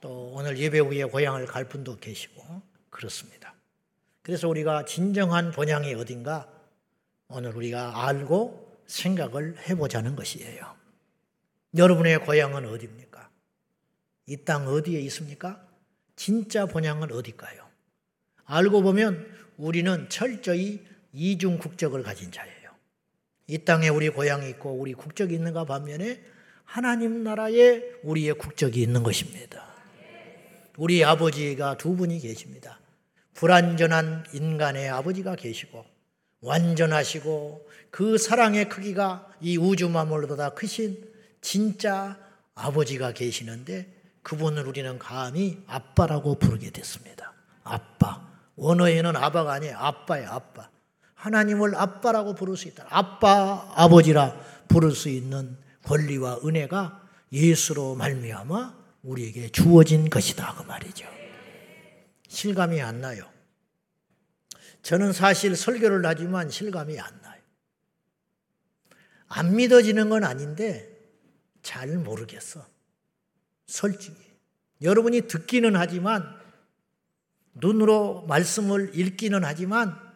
또 0.01 0.31
오늘 0.33 0.57
예배 0.59 0.79
후에 0.79 1.05
고향을 1.05 1.45
갈 1.45 1.63
분도 1.67 1.97
계시고 1.97 2.61
그렇습니다. 2.89 3.55
그래서 4.21 4.49
우리가 4.49 4.83
진정한 4.83 5.51
본향이 5.51 5.93
어딘가 5.95 6.51
오늘 7.29 7.55
우리가 7.55 8.05
알고 8.05 8.81
생각을 8.85 9.57
해보자는 9.69 10.17
것이에요. 10.17 10.75
여러분의 11.77 12.19
고향은 12.19 12.65
어디입니까? 12.65 13.29
이 14.27 14.37
땅 14.43 14.67
어디에 14.67 14.99
있습니까? 15.01 15.65
진짜 16.17 16.65
본향은 16.65 17.13
어딜까요? 17.13 17.65
알고 18.43 18.81
보면 18.81 19.25
우리는 19.55 20.09
철저히 20.09 20.85
이중 21.13 21.57
국적을 21.59 22.03
가진 22.03 22.29
자예요. 22.31 22.56
이 23.47 23.59
땅에 23.59 23.87
우리 23.87 24.09
고향이 24.09 24.49
있고 24.51 24.71
우리 24.73 24.93
국적이 24.93 25.35
있는가 25.35 25.63
반면에 25.63 26.21
하나님 26.65 27.23
나라에 27.23 27.81
우리의 28.03 28.33
국적이 28.33 28.81
있는 28.81 29.03
것입니다. 29.03 29.65
우리 30.77 31.03
아버지가 31.03 31.77
두 31.77 31.95
분이 31.95 32.19
계십니다. 32.19 32.79
불완전한 33.33 34.25
인간의 34.33 34.89
아버지가 34.89 35.35
계시고 35.35 35.85
완전하시고 36.41 37.67
그 37.89 38.17
사랑의 38.17 38.67
크기가 38.67 39.27
이 39.39 39.57
우주 39.57 39.89
만물보다 39.89 40.49
크신 40.49 41.09
진짜 41.39 42.19
아버지가 42.53 43.13
계시는데 43.13 43.93
그분을 44.23 44.67
우리는 44.67 44.99
감히 44.99 45.63
아빠라고 45.67 46.35
부르게 46.35 46.69
됐습니다. 46.71 47.33
아빠. 47.63 48.27
원어에는 48.57 49.15
아빠가 49.15 49.53
아니에요. 49.53 49.77
아빠예요, 49.77 50.29
아빠. 50.29 50.69
하나님을 51.17 51.75
아빠라고 51.75 52.35
부를 52.35 52.55
수 52.55 52.67
있다. 52.67 52.85
아빠, 52.89 53.71
아버지라 53.75 54.39
부를 54.67 54.91
수 54.91 55.09
있는 55.09 55.57
권리와 55.83 56.41
은혜가 56.45 57.09
예수로 57.31 57.95
말미암아 57.95 58.77
우리에게 59.03 59.49
주어진 59.49 60.09
것이다 60.09 60.55
그 60.55 60.63
말이죠. 60.63 61.07
실감이 62.27 62.81
안 62.81 63.01
나요. 63.01 63.27
저는 64.83 65.11
사실 65.11 65.55
설교를 65.55 66.05
하지만 66.05 66.49
실감이 66.49 66.99
안 66.99 67.21
나요. 67.21 67.41
안 69.27 69.55
믿어지는 69.55 70.09
건 70.09 70.23
아닌데 70.23 70.97
잘 71.63 71.97
모르겠어. 71.97 72.65
솔직히. 73.65 74.15
여러분이 74.81 75.21
듣기는 75.21 75.75
하지만 75.75 76.23
눈으로 77.55 78.25
말씀을 78.27 78.91
읽기는 78.93 79.43
하지만 79.43 80.06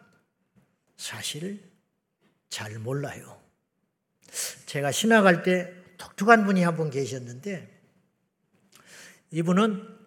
사실 1.02 1.60
잘 2.48 2.78
몰라요. 2.78 3.42
제가 4.66 4.92
신학할 4.92 5.42
때 5.42 5.74
독특한 5.98 6.46
분이 6.46 6.62
한 6.62 6.76
분 6.76 6.90
계셨는데 6.90 7.68
이분은 9.32 9.98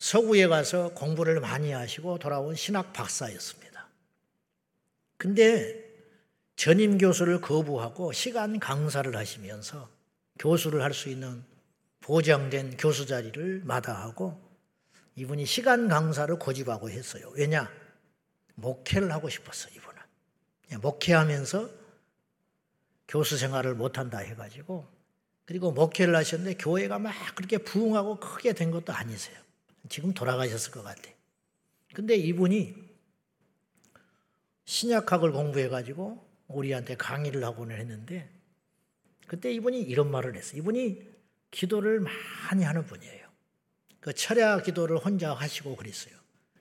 서구에 0.00 0.48
가서 0.48 0.90
공부를 0.90 1.40
많이 1.40 1.72
하시고 1.72 2.18
돌아온 2.18 2.54
신학 2.54 2.92
박사였습니다. 2.92 3.88
근데 5.16 5.82
전임 6.56 6.98
교수를 6.98 7.40
거부하고 7.40 8.12
시간 8.12 8.60
강사를 8.60 9.16
하시면서 9.16 9.88
교수를 10.38 10.82
할 10.82 10.92
수 10.92 11.08
있는 11.08 11.42
보장된 12.00 12.76
교수 12.76 13.06
자리를 13.06 13.62
마다하고 13.64 14.38
이분이 15.16 15.46
시간 15.46 15.88
강사를 15.88 16.38
고집하고 16.38 16.90
했어요. 16.90 17.32
왜냐? 17.34 17.85
목회를 18.56 19.12
하고 19.12 19.28
싶었어, 19.28 19.68
이분은. 19.70 20.80
목회하면서 20.80 21.70
교수 23.08 23.38
생활을 23.38 23.74
못한다 23.74 24.18
해가지고 24.18 24.86
그리고 25.44 25.70
목회를 25.70 26.16
하셨는데 26.16 26.56
교회가 26.58 26.98
막 26.98 27.14
그렇게 27.36 27.58
부흥하고 27.58 28.18
크게 28.18 28.52
된 28.52 28.72
것도 28.72 28.92
아니세요. 28.92 29.38
지금 29.88 30.12
돌아가셨을 30.12 30.72
것 30.72 30.82
같아. 30.82 31.02
근데 31.94 32.16
이분이 32.16 32.74
신약학을 34.64 35.30
공부해가지고 35.30 36.26
우리한테 36.48 36.96
강의를 36.96 37.44
하고는 37.44 37.78
했는데 37.78 38.28
그때 39.28 39.52
이분이 39.52 39.80
이런 39.82 40.10
말을 40.10 40.34
했어요. 40.34 40.58
이분이 40.58 41.08
기도를 41.52 42.00
많이 42.00 42.64
하는 42.64 42.84
분이에요. 42.84 43.26
그 44.00 44.12
철야 44.12 44.62
기도를 44.62 44.98
혼자 44.98 45.32
하시고 45.32 45.76
그랬어요. 45.76 46.15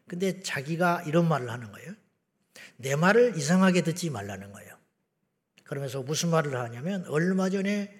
근데 0.07 0.41
자기가 0.41 1.03
이런 1.03 1.27
말을 1.27 1.49
하는 1.49 1.71
거예요. 1.71 1.93
내 2.77 2.95
말을 2.95 3.37
이상하게 3.37 3.81
듣지 3.81 4.09
말라는 4.09 4.51
거예요. 4.51 4.77
그러면서 5.63 6.03
무슨 6.03 6.29
말을 6.29 6.55
하냐면 6.55 7.05
얼마 7.07 7.49
전에 7.49 7.99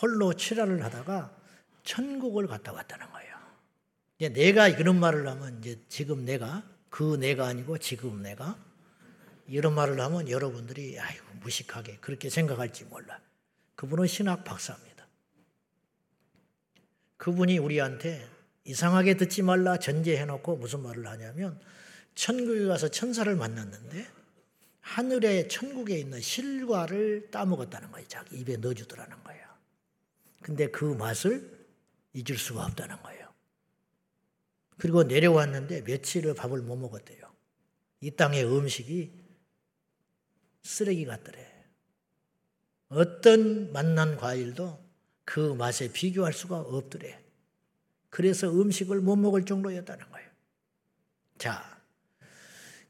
홀로 0.00 0.34
칠화를 0.34 0.84
하다가 0.84 1.34
천국을 1.82 2.46
갔다 2.46 2.72
왔다는 2.72 3.10
거예요. 3.10 3.36
이제 4.18 4.28
내가 4.28 4.68
이런 4.68 5.00
말을 5.00 5.26
하면 5.26 5.58
이제 5.58 5.80
지금 5.88 6.24
내가 6.24 6.62
그 6.90 7.16
내가 7.16 7.46
아니고 7.46 7.78
지금 7.78 8.22
내가 8.22 8.58
이런 9.46 9.74
말을 9.74 9.98
하면 10.00 10.28
여러분들이 10.28 10.98
아이고 11.00 11.24
무식하게 11.40 11.98
그렇게 12.00 12.28
생각할지 12.28 12.84
몰라. 12.84 13.20
그분은 13.74 14.06
신학 14.06 14.44
박사입니다. 14.44 15.06
그분이 17.16 17.58
우리한테 17.58 18.28
이상하게 18.68 19.16
듣지 19.16 19.40
말라 19.40 19.78
전제해놓고 19.78 20.56
무슨 20.56 20.82
말을 20.82 21.06
하냐면 21.06 21.58
천국에 22.14 22.66
가서 22.66 22.88
천사를 22.88 23.34
만났는데 23.34 24.06
하늘의 24.80 25.48
천국에 25.48 25.98
있는 25.98 26.20
실과를 26.20 27.30
따먹었다는 27.30 27.90
거예요. 27.92 28.06
자기 28.08 28.36
입에 28.38 28.58
넣어주더라는 28.58 29.24
거예요. 29.24 29.46
근데 30.42 30.70
그 30.70 30.84
맛을 30.84 31.66
잊을 32.12 32.36
수가 32.36 32.66
없다는 32.66 33.02
거예요. 33.02 33.28
그리고 34.76 35.02
내려왔는데 35.02 35.82
며칠을 35.82 36.34
밥을 36.34 36.60
못 36.60 36.76
먹었대요. 36.76 37.22
이 38.02 38.10
땅의 38.10 38.44
음식이 38.44 39.12
쓰레기 40.62 41.06
같더래. 41.06 41.46
어떤 42.88 43.72
맛난 43.72 44.16
과일도 44.16 44.86
그 45.24 45.54
맛에 45.54 45.90
비교할 45.90 46.34
수가 46.34 46.60
없더래. 46.60 47.27
그래서 48.10 48.48
음식을 48.48 49.00
못 49.00 49.16
먹을 49.16 49.44
정도였다는 49.44 50.10
거예요. 50.10 50.28
자, 51.38 51.78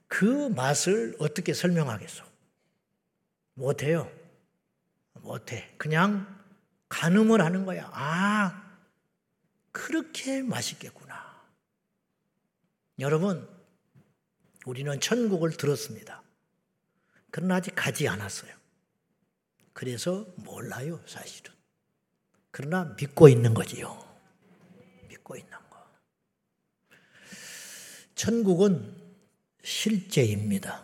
그 0.06 0.48
맛을 0.48 1.16
어떻게 1.18 1.52
설명하겠어? 1.52 2.24
못해요. 3.54 4.10
못해. 5.14 5.74
그냥 5.76 6.38
가늠을 6.88 7.42
하는 7.42 7.64
거야. 7.66 7.90
아, 7.92 8.78
그렇게 9.72 10.42
맛있겠구나. 10.42 11.18
여러분, 12.98 13.48
우리는 14.64 14.98
천국을 15.00 15.56
들었습니다. 15.56 16.22
그러나 17.30 17.56
아직 17.56 17.72
가지 17.74 18.08
않았어요. 18.08 18.52
그래서 19.72 20.26
몰라요, 20.36 21.00
사실은. 21.06 21.52
그러나 22.50 22.96
믿고 22.98 23.28
있는 23.28 23.54
거지요. 23.54 23.96
믿고 25.08 25.36
있는 25.36 25.52
거. 25.70 25.86
천국은 28.18 28.96
실제입니다. 29.62 30.82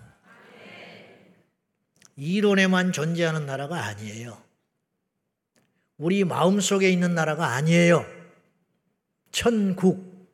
이론에만 2.16 2.92
존재하는 2.92 3.44
나라가 3.44 3.86
아니에요. 3.86 4.40
우리 5.98 6.22
마음 6.22 6.60
속에 6.60 6.88
있는 6.88 7.16
나라가 7.16 7.54
아니에요. 7.54 8.06
천국, 9.32 10.30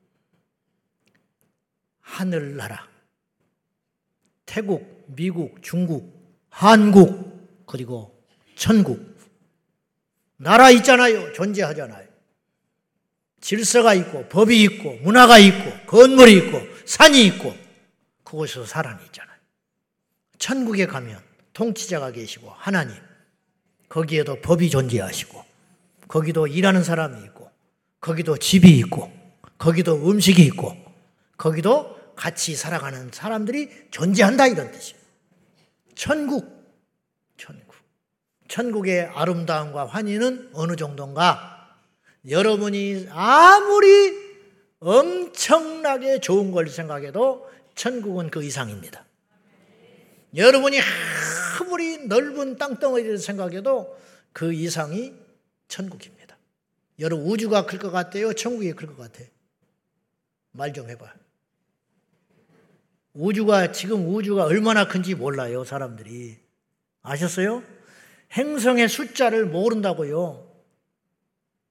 하늘나라, 2.02 2.86
태국, 4.44 5.06
미국, 5.06 5.62
중국, 5.62 6.38
한국, 6.50 7.64
그리고 7.64 8.22
천국. 8.56 9.18
나라 10.36 10.70
있잖아요. 10.70 11.32
존재하잖아요. 11.32 12.06
질서가 13.40 13.94
있고, 13.94 14.28
법이 14.28 14.62
있고, 14.64 14.96
문화가 14.96 15.38
있고, 15.38 15.86
건물이 15.86 16.36
있고, 16.36 16.69
산이 16.90 17.24
있고, 17.26 17.56
그곳에서 18.24 18.66
사람이 18.66 19.04
있잖아요. 19.06 19.36
천국에 20.40 20.86
가면 20.86 21.22
통치자가 21.52 22.10
계시고 22.10 22.50
하나님 22.50 22.96
거기에도 23.88 24.40
법이 24.40 24.70
존재하시고 24.70 25.44
거기도 26.08 26.48
일하는 26.48 26.82
사람이 26.82 27.22
있고 27.26 27.48
거기도 28.00 28.36
집이 28.38 28.68
있고 28.78 29.12
거기도 29.56 29.94
음식이 30.10 30.42
있고 30.46 30.76
거기도 31.36 31.96
같이 32.16 32.56
살아가는 32.56 33.10
사람들이 33.12 33.70
존재한다 33.92 34.48
이런 34.48 34.72
뜻이에요. 34.72 35.00
천국, 35.94 36.66
천국. 37.36 37.76
천국의 38.48 39.06
아름다움과 39.14 39.86
환희는 39.86 40.50
어느 40.54 40.74
정도인가? 40.74 41.76
여러분이 42.28 43.06
아무리 43.10 44.29
엄청나게 44.80 46.20
좋은 46.20 46.50
걸 46.52 46.68
생각해도 46.68 47.48
천국은 47.74 48.30
그 48.30 48.42
이상입니다. 48.42 49.04
여러분이 50.34 50.78
아무리 51.60 52.06
넓은 52.06 52.56
땅덩어리를 52.56 53.18
생각해도 53.18 53.96
그 54.32 54.52
이상이 54.52 55.14
천국입니다. 55.68 56.36
여러분 56.98 57.26
우주가 57.26 57.66
클 57.66 57.78
것 57.78 57.90
같아요? 57.90 58.32
천국이 58.32 58.72
클 58.72 58.88
것 58.88 58.96
같아요? 58.96 59.26
말 60.52 60.72
좀 60.72 60.88
해봐. 60.90 61.12
우주가 63.12 63.72
지금 63.72 64.06
우주가 64.14 64.44
얼마나 64.44 64.86
큰지 64.86 65.14
몰라요 65.16 65.64
사람들이 65.64 66.38
아셨어요? 67.02 67.62
행성의 68.32 68.88
숫자를 68.88 69.46
모른다고요. 69.46 70.49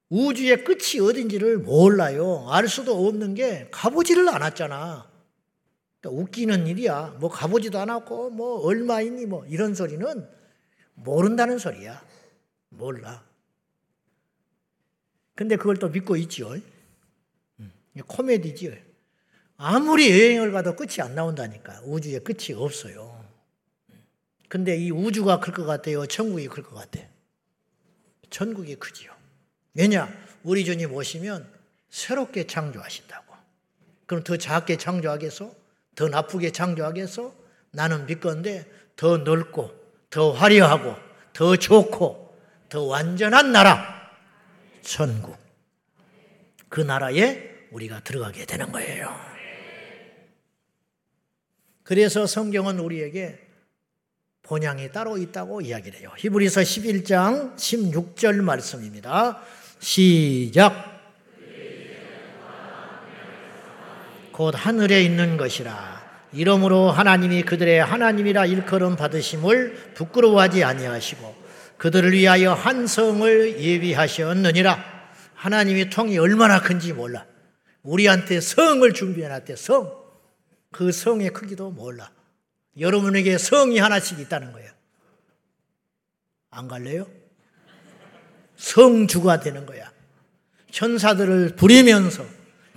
우주의 0.09 0.63
끝이 0.63 0.99
어딘지를 1.01 1.59
몰라요. 1.59 2.47
알 2.49 2.67
수도 2.67 3.07
없는 3.07 3.35
게 3.35 3.67
가보지를 3.71 4.27
않았잖아. 4.29 5.09
그러니까 6.01 6.21
웃기는 6.21 6.67
일이야. 6.67 7.17
뭐 7.19 7.29
가보지도 7.29 7.79
않았고 7.79 8.31
뭐 8.31 8.59
얼마이니 8.61 9.25
뭐 9.27 9.45
이런 9.45 9.75
소리는 9.75 10.27
모른다는 10.95 11.59
소리야. 11.59 12.03
몰라. 12.69 13.23
근데 15.35 15.55
그걸 15.55 15.77
또 15.77 15.89
믿고 15.89 16.15
있지요. 16.17 16.55
음, 17.59 17.71
코미디지요. 18.07 18.73
아무리 19.57 20.09
여행을 20.09 20.51
가도 20.51 20.75
끝이 20.75 21.01
안 21.01 21.15
나온다니까. 21.15 21.81
우주에 21.85 22.19
끝이 22.19 22.53
없어요. 22.57 23.23
근데 24.47 24.75
이 24.77 24.89
우주가 24.91 25.39
클 25.39 25.53
것 25.53 25.65
같아요? 25.65 26.05
천국이 26.07 26.47
클 26.47 26.63
것 26.63 26.73
같아? 26.75 26.99
천국이 28.29 28.75
크지요. 28.75 29.11
왜냐? 29.73 30.11
우리 30.43 30.65
주님 30.65 30.93
오시면 30.93 31.47
새롭게 31.89 32.47
창조하신다고. 32.47 33.35
그럼 34.05 34.23
더 34.23 34.37
작게 34.37 34.77
창조하겠어? 34.77 35.53
더 35.95 36.07
나쁘게 36.07 36.51
창조하겠어? 36.51 37.33
나는 37.71 38.05
믿건데 38.05 38.65
더 38.95 39.17
넓고 39.17 39.73
더 40.09 40.31
화려하고 40.31 40.95
더 41.33 41.55
좋고 41.55 42.37
더 42.69 42.83
완전한 42.83 43.51
나라 43.51 44.11
천국 44.81 45.37
그 46.69 46.81
나라에 46.81 47.67
우리가 47.71 48.01
들어가게 48.01 48.45
되는 48.45 48.71
거예요. 48.71 49.09
그래서 51.83 52.27
성경은 52.27 52.79
우리에게 52.79 53.47
본향이 54.43 54.91
따로 54.91 55.17
있다고 55.17 55.61
이야기를 55.61 55.99
해요. 55.99 56.11
히브리서 56.17 56.61
11장 56.61 57.55
16절 57.55 58.41
말씀입니다. 58.41 59.41
시작. 59.79 60.87
곧 64.31 64.53
하늘에 64.55 65.03
있는 65.03 65.37
것이라. 65.37 65.99
이러므로 66.31 66.91
하나님이 66.91 67.43
그들의 67.43 67.83
하나님이라 67.83 68.45
일컬음 68.45 68.95
받으심을 68.95 69.93
부끄러워하지 69.95 70.63
아니하시고 70.63 71.35
그들을 71.77 72.11
위하여 72.13 72.53
한 72.53 72.87
성을 72.87 73.59
예비하셨느니라. 73.59 74.99
하나님의 75.33 75.89
통이 75.89 76.17
얼마나 76.17 76.61
큰지 76.61 76.93
몰라. 76.93 77.25
우리한테 77.81 78.41
성을 78.41 78.93
준비해 78.93 79.27
놨대, 79.29 79.55
성. 79.55 79.97
그 80.71 80.91
성의 80.91 81.31
크기도 81.31 81.71
몰라. 81.71 82.11
여러분에게 82.77 83.37
성이 83.37 83.79
하나씩 83.79 84.19
있다는 84.19 84.51
거예요. 84.51 84.71
안 86.51 86.67
갈래요? 86.67 87.07
성주가 88.59 89.39
되는 89.39 89.65
거야. 89.65 89.89
천사들을 90.71 91.55
부리면서 91.55 92.25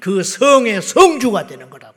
그 0.01 0.23
성의 0.23 0.81
성주가 0.81 1.47
되는 1.47 1.68
거라고. 1.68 1.95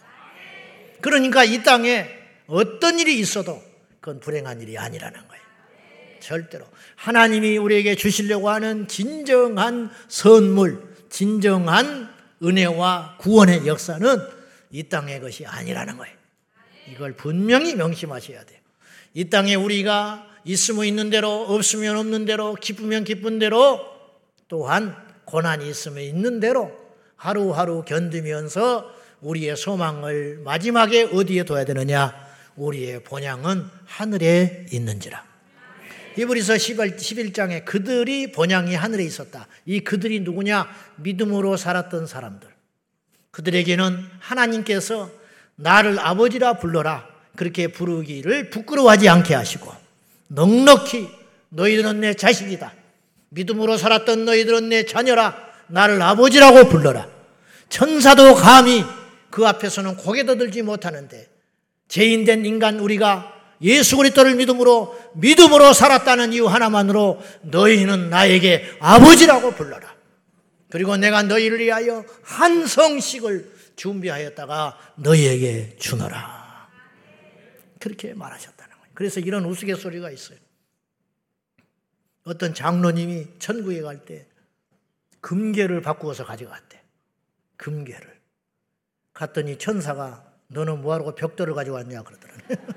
그러니까 1.01 1.43
이 1.43 1.63
땅에 1.63 2.09
어떤 2.47 2.99
일이 2.99 3.19
있어도 3.19 3.63
그건 4.01 4.19
불행한 4.19 4.61
일이 4.61 4.77
아니라는 4.77 5.27
거예요. 5.27 5.43
절대로. 6.19 6.65
하나님이 6.95 7.57
우리에게 7.57 7.95
주시려고 7.95 8.49
하는 8.49 8.87
진정한 8.87 9.91
선물, 10.07 10.95
진정한 11.09 12.09
은혜와 12.43 13.17
구원의 13.19 13.67
역사는 13.67 14.19
이 14.71 14.83
땅의 14.83 15.21
것이 15.21 15.45
아니라는 15.45 15.97
거예요. 15.97 16.15
이걸 16.91 17.13
분명히 17.13 17.75
명심하셔야 17.75 18.43
돼요. 18.43 18.59
이 19.13 19.29
땅에 19.29 19.55
우리가 19.55 20.34
있으면 20.45 20.85
있는 20.85 21.09
대로, 21.09 21.41
없으면 21.41 21.97
없는 21.97 22.25
대로, 22.25 22.53
기쁘면 22.53 23.03
기쁜 23.03 23.39
대로, 23.39 23.81
또한 24.47 24.95
고난이 25.25 25.67
있으면 25.69 26.03
있는 26.03 26.39
대로 26.39 26.71
하루하루 27.15 27.83
견디면서 27.83 28.93
우리의 29.21 29.57
소망을 29.57 30.39
마지막에 30.43 31.03
어디에 31.03 31.43
둬야 31.43 31.65
되느냐? 31.65 32.13
우리의 32.55 33.03
본향은 33.03 33.65
하늘에 33.85 34.67
있는지라. 34.71 35.25
히브리서 36.15 36.53
11장에 36.53 37.65
그들이 37.65 38.31
본향이 38.31 38.75
하늘에 38.75 39.03
있었다. 39.03 39.47
이 39.65 39.81
그들이 39.81 40.21
누구냐? 40.21 40.67
믿음으로 40.97 41.57
살았던 41.57 42.07
사람들. 42.07 42.47
그들에게는 43.31 44.05
하나님께서 44.19 45.11
나를 45.55 45.99
아버지라 45.99 46.53
불러라. 46.53 47.07
그렇게 47.35 47.67
부르기를 47.67 48.49
부끄러워하지 48.49 49.09
않게 49.09 49.33
하시고 49.33 49.84
넉넉히 50.27 51.09
너희들은 51.49 52.01
내 52.01 52.13
자식이다. 52.13 52.73
믿음으로 53.29 53.77
살았던 53.77 54.25
너희들은 54.25 54.69
내 54.69 54.85
자녀라. 54.85 55.35
나를 55.67 56.01
아버지라고 56.01 56.69
불러라. 56.69 57.07
천사도 57.69 58.35
감히 58.35 58.83
그 59.29 59.45
앞에서는 59.47 59.97
고개도 59.97 60.37
들지 60.37 60.61
못하는데 60.61 61.27
죄인된 61.87 62.45
인간 62.45 62.79
우리가 62.79 63.33
예수 63.61 63.97
그리스도를 63.97 64.35
믿음으로 64.35 64.97
믿음으로 65.15 65.73
살았다는 65.73 66.33
이유 66.33 66.47
하나만으로 66.47 67.21
너희는 67.41 68.09
나에게 68.09 68.77
아버지라고 68.79 69.51
불러라. 69.51 69.95
그리고 70.69 70.97
내가 70.97 71.23
너희를 71.23 71.59
위하여 71.59 72.03
한 72.23 72.67
성식을 72.67 73.53
준비하였다가 73.75 74.77
너희에게 74.95 75.75
주노라. 75.79 76.69
그렇게 77.79 78.13
말하셨다는 78.13 78.54
거예요. 78.54 78.54
그래서 78.95 79.19
이런 79.19 79.45
우스갯소리가 79.45 80.09
있어요. 80.09 80.39
어떤 82.23 82.55
장로님이 82.55 83.37
천국에 83.37 83.81
갈 83.81 84.03
때 84.05 84.27
금괴를 85.25 85.81
바꾸어서 85.81 86.23
가져갔대. 86.23 86.83
금괴를. 87.57 88.21
갔더니 89.13 89.57
천사가 89.57 90.31
너는 90.47 90.81
뭐하러 90.81 91.15
벽돌을 91.15 91.55
가져왔냐 91.55 92.03
그러더라고요. 92.03 92.47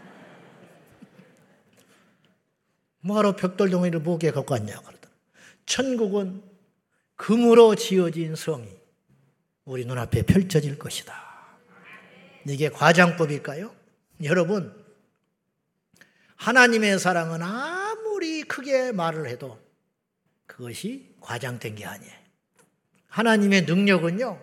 뭐하러 3.01 3.37
벽돌 3.37 3.69
덩이를 3.69 4.01
무게 4.01 4.31
갖고 4.31 4.55
왔냐 4.55 4.81
그러더라고요. 4.81 5.21
천국은 5.67 6.43
금으로 7.17 7.75
지어진 7.75 8.35
성이 8.35 8.69
우리 9.67 9.85
눈앞에 9.85 10.23
펼쳐질 10.23 10.79
것이다. 10.79 11.15
이게 12.47 12.71
과장법일까요? 12.71 13.75
여러분, 14.25 14.78
하나님의 16.39 16.99
사랑은 16.99 17.43
아무리 17.43 18.43
크게 18.43 18.93
말을 18.93 19.29
해도 19.29 19.61
그것이 20.47 21.15
과장된 21.21 21.75
게 21.75 21.85
아니에요. 21.85 22.13
하나님의 23.09 23.63
능력은요, 23.63 24.41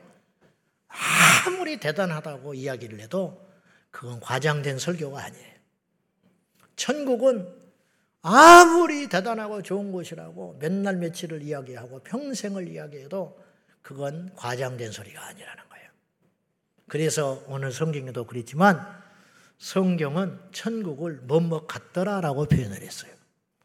아무리 0.88 1.80
대단하다고 1.80 2.54
이야기를 2.54 3.00
해도 3.00 3.50
그건 3.92 4.20
과장된 4.20 4.78
설교가 4.78 5.24
아니에요. 5.24 5.56
천국은 6.76 7.48
아무리 8.22 9.08
대단하고 9.08 9.62
좋은 9.62 9.92
곳이라고 9.92 10.58
맨날 10.60 10.98
며칠을 10.98 11.44
이야기하고 11.44 12.00
평생을 12.04 12.68
이야기해도 12.68 13.42
그건 13.82 14.34
과장된 14.36 14.92
소리가 14.92 15.28
아니라는 15.28 15.64
거예요. 15.70 15.90
그래서 16.88 17.44
오늘 17.48 17.72
성경에도 17.72 18.26
그랬지만 18.26 19.05
성경은 19.58 20.40
천국을 20.52 21.22
뭐뭐 21.24 21.66
같더라라고 21.68 22.46
표현을 22.46 22.82
했어요. 22.82 23.12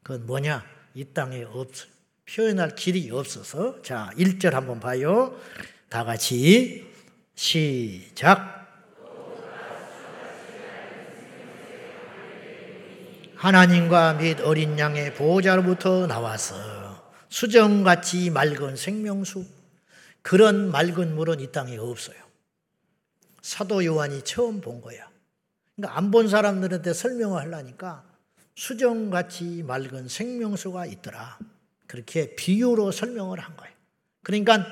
그건 0.02 0.26
뭐냐? 0.26 0.64
이 0.94 1.04
땅에 1.12 1.42
없어요. 1.42 1.90
표현할 2.28 2.74
길이 2.74 3.10
없어서 3.10 3.82
자, 3.82 4.10
1절 4.16 4.52
한번 4.52 4.80
봐요. 4.80 5.36
다 5.88 6.04
같이 6.04 6.86
시작. 7.34 8.60
하나님과 13.34 14.14
및 14.14 14.40
어린 14.42 14.78
양의 14.78 15.14
보호자로부터 15.14 16.06
나와서 16.06 17.10
수정같이 17.30 18.28
맑은 18.30 18.76
생명수 18.76 19.46
그런 20.22 20.70
맑은 20.70 21.14
물은 21.14 21.40
이 21.40 21.50
땅에 21.50 21.78
없어요. 21.78 22.16
사도 23.40 23.84
요한이 23.84 24.22
처음 24.22 24.60
본 24.60 24.82
거야. 24.82 25.09
그러니까 25.80 25.96
안 25.96 26.10
본 26.10 26.28
사람들한테 26.28 26.92
설명을 26.92 27.40
하려니까 27.40 28.04
수정같이 28.54 29.62
맑은 29.66 30.08
생명수가 30.08 30.86
있더라. 30.86 31.38
그렇게 31.86 32.34
비유로 32.36 32.92
설명을 32.92 33.40
한 33.40 33.56
거예요. 33.56 33.72
그러니까 34.22 34.64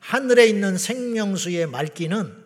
하늘에 0.00 0.46
있는 0.46 0.76
생명수의 0.76 1.66
맑기는 1.66 2.42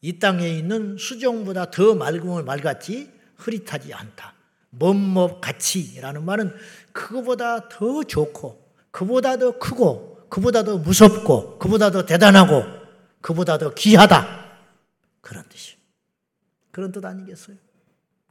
이 0.00 0.18
땅에 0.20 0.48
있는 0.48 0.96
수정보다 0.96 1.70
더 1.70 1.94
맑음을 1.94 2.44
맑았지 2.44 3.10
흐릿하지 3.36 3.92
않다. 3.92 4.34
뭐뭐 4.70 5.40
같이라는 5.40 6.24
말은 6.24 6.54
그거보다 6.92 7.68
더 7.68 8.04
좋고 8.04 8.68
그보다 8.92 9.36
더 9.36 9.58
크고 9.58 10.26
그보다 10.28 10.62
더 10.62 10.78
무섭고 10.78 11.58
그보다 11.58 11.90
더 11.90 12.06
대단하고 12.06 12.62
그보다 13.20 13.58
더 13.58 13.74
귀하다. 13.74 14.47
그런 16.78 16.92
뜻 16.92 17.04
아니겠어요? 17.04 17.56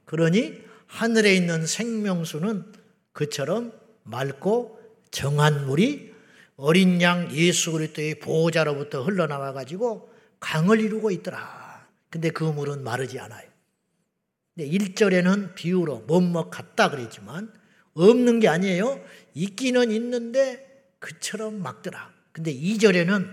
그러니 0.06 0.64
하늘에 0.86 1.36
있는 1.36 1.66
생명수는 1.66 2.72
그처럼 3.12 3.74
맑고 4.04 4.80
정한 5.12 5.66
물이 5.66 6.14
어린 6.56 7.02
양 7.02 7.30
예수 7.34 7.74
그리스도의 7.74 8.20
보호자로부터 8.20 9.04
흘러나와 9.04 9.52
가지고 9.52 10.10
강을 10.40 10.80
이루고 10.80 11.12
있더라. 11.12 11.90
근데 12.10 12.30
그 12.30 12.46
물은 12.46 12.86
마르지 12.86 13.20
않아요. 13.20 13.46
근데 14.56 14.70
1절에는 14.70 15.56
비유로 15.56 16.06
뭐뭐 16.08 16.50
같다 16.50 16.90
그랬지만 16.90 17.52
없는 17.96 18.40
게 18.40 18.48
아니에요. 18.48 19.04
있기는 19.34 19.92
있는데 19.92 20.94
그처럼 21.00 21.62
막더라. 21.62 22.14
근데 22.32 22.54
2절에는 22.54 23.30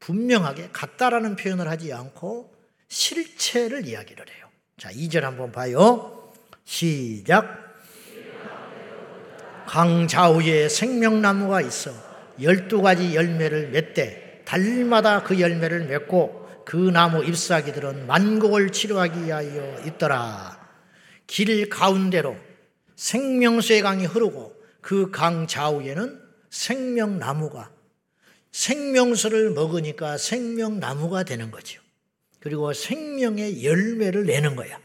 분명하게 0.00 0.70
같다라는 0.72 1.36
표현을 1.36 1.68
하지 1.68 1.92
않고 1.92 2.58
실체를 2.88 3.86
이야기를 3.86 4.28
해요. 4.28 4.47
자, 4.78 4.90
2절 4.90 5.22
한번 5.22 5.50
봐요. 5.50 6.32
시작. 6.64 7.66
강 9.66 10.06
좌우에 10.08 10.68
생명나무가 10.68 11.60
있어 11.60 11.90
열두 12.40 12.80
가지 12.80 13.14
열매를 13.14 13.70
맺되 13.70 14.42
달마다 14.46 15.22
그 15.22 15.40
열매를 15.40 15.86
맺고 15.86 16.62
그 16.64 16.76
나무 16.76 17.24
잎사귀들은 17.24 18.06
만국을 18.06 18.70
치료하기 18.70 19.24
위하여 19.24 19.80
있더라. 19.86 20.58
길 21.26 21.68
가운데로 21.68 22.36
생명수의 22.96 23.82
강이 23.82 24.06
흐르고 24.06 24.54
그 24.80 25.10
강 25.10 25.46
좌우에는 25.46 26.22
생명나무가 26.50 27.70
생명수를 28.52 29.50
먹으니까 29.50 30.16
생명나무가 30.16 31.24
되는 31.24 31.50
거죠. 31.50 31.82
그리고 32.48 32.72
생명의 32.72 33.62
열매를 33.62 34.24
내는 34.24 34.56
거야. 34.56 34.80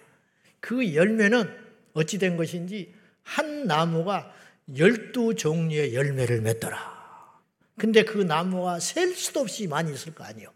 그 0.59 0.93
열매는 0.93 1.49
어찌 1.93 2.17
된 2.17 2.35
것인지 2.35 2.93
한 3.21 3.67
나무가 3.67 4.33
열두 4.77 5.35
종류의 5.35 5.95
열매를 5.95 6.41
맺더라. 6.41 7.39
근데 7.77 8.03
그 8.03 8.17
나무가 8.17 8.81
셀 8.81 9.15
수도 9.15 9.39
없이 9.39 9.67
많이 9.67 9.93
있을 9.93 10.13
거 10.13 10.25
아니에요. 10.25 10.49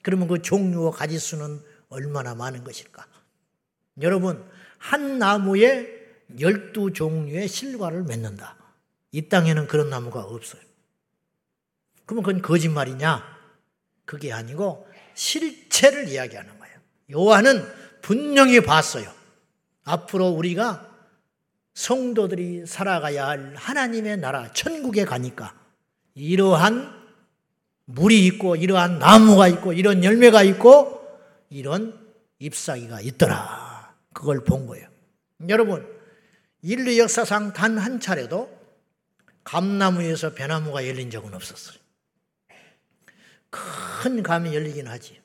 그러면 0.00 0.28
그 0.28 0.40
종류와 0.40 0.92
가지 0.92 1.18
수는 1.18 1.60
얼마나 1.90 2.34
많은 2.34 2.64
것일까? 2.64 3.06
여러분, 4.00 4.42
한 4.78 5.18
나무에 5.18 6.06
열두 6.40 6.94
종류의 6.94 7.48
실과를 7.48 8.04
맺는다. 8.04 8.56
이 9.12 9.28
땅에는 9.28 9.66
그런 9.66 9.90
나무가 9.90 10.22
없어요. 10.22 10.62
그러면 12.06 12.24
그건 12.24 12.40
거짓말이냐? 12.40 13.36
그게 14.06 14.32
아니고 14.32 14.85
실체를 15.16 16.08
이야기하는 16.08 16.58
거예요. 16.58 16.76
요한은 17.12 17.66
분명히 18.02 18.60
봤어요. 18.60 19.10
앞으로 19.84 20.28
우리가 20.28 20.88
성도들이 21.74 22.66
살아가야 22.66 23.26
할 23.26 23.54
하나님의 23.56 24.18
나라, 24.18 24.52
천국에 24.52 25.04
가니까 25.04 25.54
이러한 26.14 26.94
물이 27.86 28.24
있고 28.26 28.56
이러한 28.56 28.98
나무가 28.98 29.48
있고 29.48 29.72
이런 29.72 30.02
열매가 30.04 30.42
있고 30.44 31.06
이런 31.50 31.98
잎사귀가 32.38 33.00
있더라. 33.00 33.94
그걸 34.12 34.44
본 34.44 34.66
거예요. 34.66 34.88
여러분, 35.48 35.86
인류 36.62 36.98
역사상 36.98 37.52
단 37.52 37.78
한 37.78 38.00
차례도 38.00 38.56
감나무에서 39.44 40.32
배나무가 40.34 40.86
열린 40.86 41.10
적은 41.10 41.32
없었어요. 41.34 41.78
큰 43.50 44.22
감이 44.22 44.54
열리긴 44.54 44.86
하지. 44.86 45.20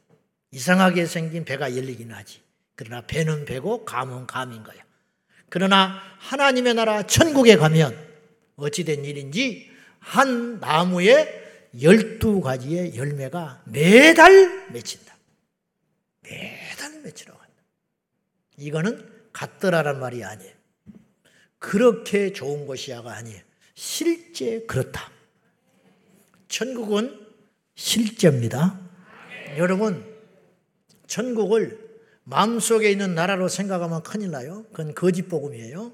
이상하게 0.52 1.06
생긴 1.06 1.46
배가 1.46 1.76
열리긴 1.76 2.12
하지. 2.12 2.42
그러나 2.76 3.02
배는 3.02 3.46
배고 3.46 3.86
감은 3.86 4.28
감인 4.28 4.64
거야. 4.64 4.84
그러나 5.50 6.02
하나님의 6.20 6.74
나라 6.74 7.06
천국에 7.06 7.58
가면 7.58 7.98
어찌된 8.56 9.06
일인지 9.06 9.70
한 10.00 10.60
나무에 10.60 11.42
열두 11.82 12.42
가지의 12.42 12.96
열매가 12.96 13.64
매달 13.66 14.70
맺힌다. 14.72 15.16
매달 16.22 17.02
맺히라고 17.02 17.40
한다. 17.40 17.56
이거는 18.58 19.10
같더라란 19.32 20.00
말이 20.00 20.24
아니에요. 20.24 20.54
그렇게 21.60 22.34
좋은 22.34 22.66
것이야가 22.66 23.14
아니에요. 23.14 23.42
실제 23.76 24.62
그렇다. 24.66 25.12
천국은 26.48 27.21
실제입니다. 27.76 28.80
여러분, 29.58 30.06
천국을 31.08 31.80
마음속에 32.24 32.90
있는 32.90 33.16
나라로 33.16 33.48
생각하면 33.48 34.04
큰일 34.04 34.32
나요. 34.32 34.64
그건 34.72 34.94
거짓 34.94 35.24
복음이에요. 35.24 35.92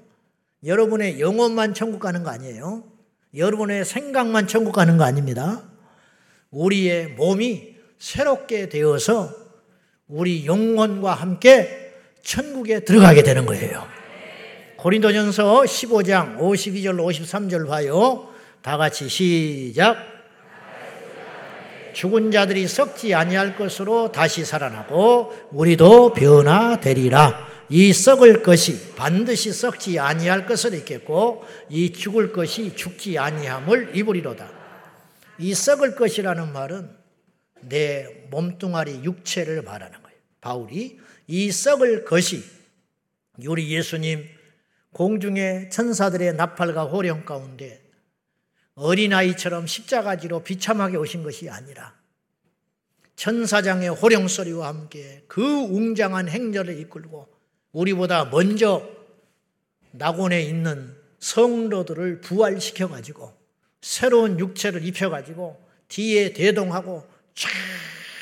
여러분의 0.64 1.20
영혼만 1.20 1.74
천국 1.74 2.00
가는 2.00 2.22
거 2.22 2.30
아니에요. 2.30 2.84
여러분의 3.36 3.84
생각만 3.84 4.46
천국 4.46 4.72
가는 4.72 4.96
거 4.96 5.04
아닙니다. 5.04 5.62
우리의 6.50 7.08
몸이 7.08 7.76
새롭게 7.98 8.68
되어서 8.68 9.34
우리 10.06 10.46
영혼과 10.46 11.14
함께 11.14 11.92
천국에 12.22 12.80
들어가게 12.80 13.22
되는 13.22 13.46
거예요. 13.46 13.86
고린도전서 14.78 15.62
15장 15.62 16.38
52절 16.38 16.96
53절 16.96 17.66
봐요. 17.66 18.28
다 18.62 18.76
같이 18.76 19.08
시작. 19.08 20.17
죽은 21.98 22.30
자들이 22.30 22.68
썩지 22.68 23.12
아니할 23.12 23.56
것으로 23.56 24.12
다시 24.12 24.44
살아나고 24.44 25.32
우리도 25.50 26.12
변화되리라. 26.12 27.48
이 27.70 27.92
썩을 27.92 28.44
것이 28.44 28.94
반드시 28.94 29.52
썩지 29.52 29.98
아니할 29.98 30.46
것을 30.46 30.74
입겠고 30.74 31.42
이 31.68 31.92
죽을 31.92 32.30
것이 32.30 32.76
죽지 32.76 33.18
아니함을 33.18 33.96
입으리로다. 33.96 34.48
이 35.40 35.52
썩을 35.52 35.96
것이라는 35.96 36.52
말은 36.52 36.88
내 37.62 38.06
몸뚱아리 38.30 39.02
육체를 39.02 39.62
말하는 39.62 40.00
거예요. 40.00 40.18
바울이 40.40 41.00
이 41.26 41.50
썩을 41.50 42.04
것이 42.04 42.44
우리 43.44 43.74
예수님 43.74 44.24
공중의 44.92 45.70
천사들의 45.70 46.34
나팔과 46.34 46.84
호령 46.84 47.24
가운데 47.24 47.87
어린아이처럼 48.78 49.66
십자가지로 49.66 50.44
비참하게 50.44 50.96
오신 50.96 51.22
것이 51.22 51.50
아니라 51.50 51.94
천사장의 53.16 53.88
호령 53.88 54.28
소리와 54.28 54.68
함께 54.68 55.24
그 55.26 55.42
웅장한 55.42 56.28
행렬을 56.28 56.78
이끌고 56.80 57.28
우리보다 57.72 58.26
먼저 58.26 58.88
낙원에 59.90 60.42
있는 60.42 60.96
성도들을 61.18 62.20
부활시켜 62.20 62.88
가지고 62.88 63.36
새로운 63.80 64.38
육체를 64.38 64.84
입혀 64.84 65.10
가지고 65.10 65.60
뒤에 65.88 66.32
대동하고 66.32 67.04
쫙 67.34 67.50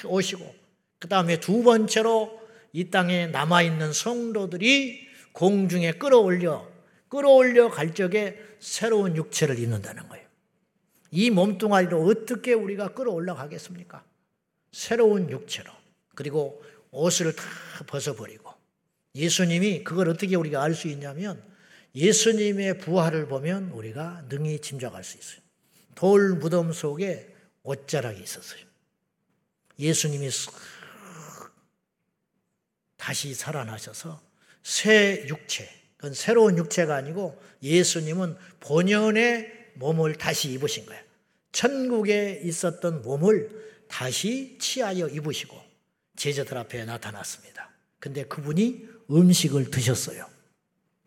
오시고 0.07 0.55
그 0.99 1.09
다음에 1.09 1.39
두 1.41 1.63
번째로 1.63 2.41
이 2.73 2.91
땅에 2.91 3.27
남아 3.27 3.63
있는 3.63 3.93
성도들이 3.93 5.07
공중에 5.33 5.93
끌어올려 5.93 6.67
끌어올려 7.09 7.69
갈 7.69 7.95
적에 7.95 8.39
새로운 8.59 9.17
육체를 9.17 9.59
입는다는 9.59 10.09
거예요. 10.09 10.26
이 11.11 11.31
몸뚱아리로 11.31 12.05
어떻게 12.05 12.53
우리가 12.53 12.95
끌어올라 12.95 13.35
가겠습니까? 13.35 14.05
새로운 14.73 15.31
육체로 15.31 15.73
그리고 16.15 16.63
옷을 16.91 17.35
다 17.35 17.45
벗어버리고 17.87 18.53
예수님이 19.15 19.85
그걸 19.85 20.09
어떻게 20.09 20.37
우리가 20.37 20.63
알 20.63 20.75
수 20.75 20.89
있냐면 20.89 21.43
예수님의 21.95 22.79
부활을 22.79 23.27
보면 23.27 23.71
우리가 23.71 24.27
능히 24.29 24.61
짐작할 24.61 25.03
수 25.03 25.17
있어요. 25.17 25.41
돌 25.95 26.35
무덤 26.35 26.73
속에 26.73 27.35
옷자락이 27.63 28.23
있었어요. 28.23 28.61
예수님이 29.79 30.29
다시 32.97 33.35
살아나셔서 33.35 34.21
새 34.63 35.27
육체, 35.29 35.69
그건 35.97 36.13
새로운 36.13 36.59
육체가 36.59 36.95
아니고 36.95 37.41
예수님은 37.63 38.37
본연의 38.61 39.56
몸을 39.77 40.17
다시 40.17 40.53
입으신 40.53 40.87
거예요. 40.87 41.03
천국에 41.53 42.41
있었던 42.45 43.03
몸을 43.03 43.85
다시 43.89 44.59
치하여 44.61 45.09
입으시고 45.09 45.57
제자들 46.17 46.59
앞에 46.59 46.85
나타났습니다. 46.85 47.71
근데 47.99 48.25
그분이 48.25 48.89
음식을 49.11 49.71
드셨어요. 49.71 50.29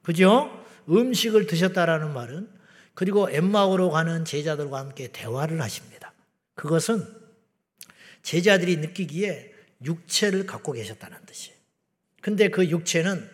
그죠? 0.01 0.65
음식을 0.89 1.45
드셨다라는 1.45 2.13
말은 2.13 2.49
그리고 2.93 3.29
엠마오로 3.29 3.91
가는 3.91 4.25
제자들과 4.25 4.79
함께 4.79 5.09
대화를 5.11 5.61
하십니다. 5.61 6.13
그것은 6.55 7.05
제자들이 8.23 8.77
느끼기에 8.77 9.53
육체를 9.85 10.45
갖고 10.45 10.73
계셨다는 10.73 11.17
뜻이에요. 11.25 11.57
근데 12.21 12.49
그 12.49 12.67
육체는 12.69 13.29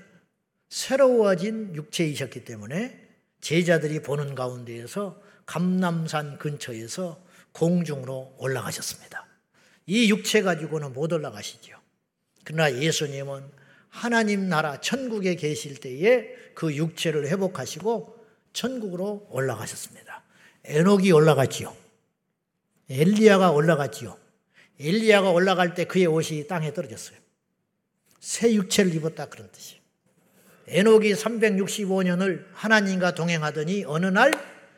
새로워진 0.69 1.75
육체이셨기 1.75 2.45
때문에 2.45 3.04
제자들이 3.45 4.01
보는 4.01 4.33
가운데에서 4.33 5.21
감남산 5.45 6.39
근처에서 6.39 7.23
공중으로 7.51 8.33
올라가셨습니다. 8.39 9.27
이 9.85 10.09
육체 10.09 10.41
가지고는 10.41 10.93
못 10.93 11.13
올라가시죠. 11.13 11.77
그러나 12.43 12.73
예수님은 12.73 13.43
하나님 13.89 14.49
나라 14.49 14.81
천국에 14.81 15.35
계실 15.35 15.79
때에 15.79 16.27
그 16.55 16.75
육체를 16.75 17.27
회복하시고 17.27 18.17
천국으로 18.53 19.27
올라가셨습니다. 19.29 20.23
에녹이 20.63 21.11
올라갔지요. 21.11 21.71
엘리야가 22.89 23.51
올라갔지요. 23.51 24.17
엘리야가 24.79 25.29
올라갈 25.29 25.75
때 25.75 25.83
그의 25.83 26.07
옷이 26.07 26.47
땅에 26.47 26.73
떨어졌어요. 26.73 27.19
새 28.19 28.55
육체를 28.55 28.95
입었다 28.95 29.27
그런 29.27 29.51
뜻이에요. 29.51 29.84
에녹이 30.67 31.13
365년을 31.13 32.45
하나님과 32.53 33.13
동행하더니 33.13 33.85
어느 33.85 34.07
날 34.07 34.31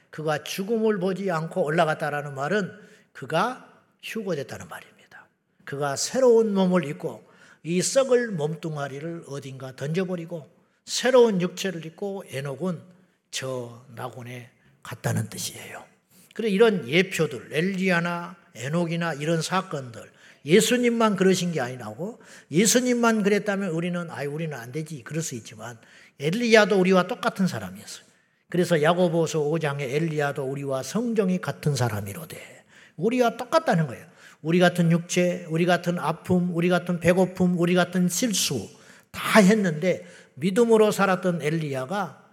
그가 0.10 0.44
죽음을 0.44 1.00
보지 1.00 1.32
않고 1.32 1.64
올라갔다라는 1.64 2.36
말은 2.36 2.72
그가 3.14 3.68
휴고됐다는 4.04 4.68
말입니다. 4.68 5.28
그가 5.66 5.96
새로운 5.96 6.54
몸을 6.54 6.86
입고 6.86 7.28
이 7.64 7.82
썩을 7.82 8.32
몸뚱아리를 8.32 9.24
어딘가 9.28 9.76
던져버리고 9.76 10.50
새로운 10.86 11.42
육체를 11.42 11.86
입고 11.86 12.24
에녹은 12.30 12.82
저 13.32 13.86
낙원에 13.96 14.50
갔다는 14.84 15.30
뜻이에요. 15.30 15.84
그래 16.34 16.50
이런 16.50 16.88
예표들 16.88 17.50
엘리야나 17.52 18.36
에녹이나 18.56 19.16
이런 19.16 19.42
사건들 19.42 20.10
예수님만 20.46 21.16
그러신 21.16 21.52
게 21.52 21.62
아니라고 21.62 22.20
예수님만 22.52 23.24
그랬다면 23.24 23.70
우리는 23.72 24.10
아이 24.10 24.26
우리는 24.26 24.58
안 24.58 24.72
되지 24.72 25.04
그럴 25.04 25.22
수 25.22 25.36
있지만 25.36 25.78
엘리야도 26.20 26.80
우리와 26.80 27.08
똑같은 27.08 27.48
사람이었어요. 27.48 28.06
그래서 28.50 28.82
야고보서 28.82 29.40
5장에 29.40 29.82
엘리야도 29.82 30.44
우리와 30.44 30.84
성정이 30.84 31.40
같은 31.40 31.76
사람이로되 31.76 32.66
우리와 32.96 33.38
똑같다는 33.38 33.88
거예요. 33.88 34.06
우리 34.42 34.60
같은 34.60 34.92
육체, 34.92 35.46
우리 35.50 35.66
같은 35.66 36.00
아픔, 36.00 36.56
우리 36.56 36.70
같은 36.70 37.00
배고픔, 37.00 37.60
우리 37.60 37.76
같은 37.76 38.08
실수 38.08 38.70
다 39.12 39.40
했는데 39.40 40.06
믿음으로 40.36 40.92
살았던 40.92 41.42
엘리야가 41.42 42.24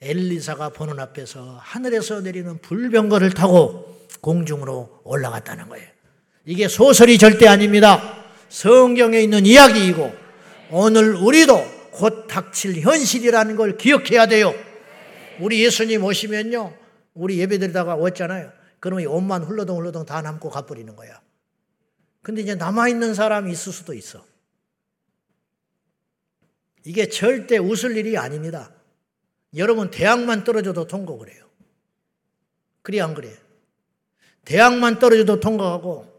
엘리사가 0.00 0.70
보는 0.70 0.98
앞에서 1.00 1.58
하늘에서 1.60 2.20
내리는 2.20 2.58
불병거를 2.58 3.30
타고 3.30 4.06
공중으로 4.20 5.00
올라갔다는 5.04 5.68
거예요. 5.68 5.93
이게 6.44 6.68
소설이 6.68 7.18
절대 7.18 7.46
아닙니다. 7.46 8.24
성경에 8.48 9.20
있는 9.20 9.46
이야기이고 9.46 10.14
오늘 10.70 11.14
우리도 11.14 11.90
곧 11.92 12.26
닥칠 12.26 12.80
현실이라는 12.80 13.56
걸 13.56 13.76
기억해야 13.76 14.26
돼요. 14.26 14.54
우리 15.40 15.64
예수님 15.64 16.04
오시면요. 16.04 16.76
우리 17.14 17.38
예배드리다가 17.38 17.96
왔잖아요. 17.96 18.52
그러면 18.80 19.06
옷만 19.06 19.44
흘러덩 19.44 19.78
흘러덩 19.78 20.04
다 20.04 20.20
남고 20.20 20.50
가버리는 20.50 20.94
거야. 20.94 21.20
근데 22.22 22.42
이제 22.42 22.54
남아있는 22.54 23.14
사람이 23.14 23.50
있을 23.52 23.72
수도 23.72 23.94
있어. 23.94 24.24
이게 26.84 27.08
절대 27.08 27.56
웃을 27.58 27.96
일이 27.96 28.18
아닙니다. 28.18 28.70
여러분, 29.56 29.90
대학만 29.90 30.44
떨어져도 30.44 30.86
통과 30.86 31.16
그래요. 31.16 31.48
그래, 32.82 33.00
안 33.00 33.14
그래? 33.14 33.30
대학만 34.44 34.98
떨어져도 34.98 35.40
통과하고, 35.40 36.13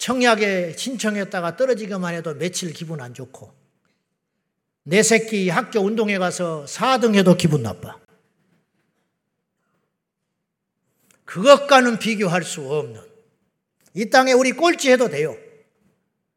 청약에 0.00 0.72
신청했다가 0.78 1.56
떨어지기만 1.56 2.14
해도 2.14 2.32
며칠 2.34 2.72
기분 2.72 3.02
안 3.02 3.12
좋고, 3.12 3.52
내 4.82 5.02
새끼 5.02 5.50
학교 5.50 5.80
운동회 5.80 6.16
가서 6.16 6.64
4등 6.64 7.14
해도 7.16 7.36
기분 7.36 7.62
나빠. 7.62 7.98
그것과는 11.26 11.98
비교할 11.98 12.42
수 12.42 12.62
없는 12.62 12.98
이 13.92 14.08
땅에 14.08 14.32
우리 14.32 14.52
꼴찌 14.52 14.90
해도 14.90 15.10
돼요. 15.10 15.36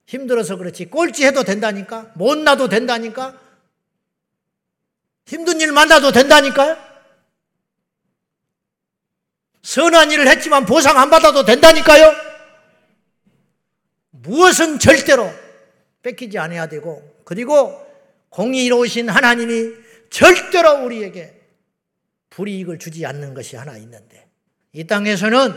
힘들어서 0.07 0.57
그렇지. 0.57 0.89
꼴찌 0.89 1.26
해도 1.26 1.43
된다니까. 1.43 2.11
못 2.16 2.38
나도 2.38 2.68
된다니까. 2.68 3.39
힘든 5.26 5.61
일 5.61 5.72
만나도 5.72 6.11
된다니까요. 6.11 6.78
선한 9.61 10.11
일을 10.11 10.28
했지만 10.28 10.66
보상 10.66 10.97
안 10.97 11.09
받아도 11.09 11.45
된다니까요. 11.45 12.32
무엇은 14.24 14.80
절대로 14.80 15.30
뺏기지 16.01 16.38
않아야 16.39 16.67
되고 16.67 17.03
그리고 17.24 17.80
공의로우신 18.30 19.09
하나님이 19.09 19.74
절대로 20.09 20.84
우리에게 20.86 21.41
불이익을 22.30 22.80
주지 22.80 23.05
않는 23.05 23.34
것이 23.34 23.55
하나 23.55 23.78
있는데 23.78 24.28
이 24.71 24.86
땅에서는 24.86 25.53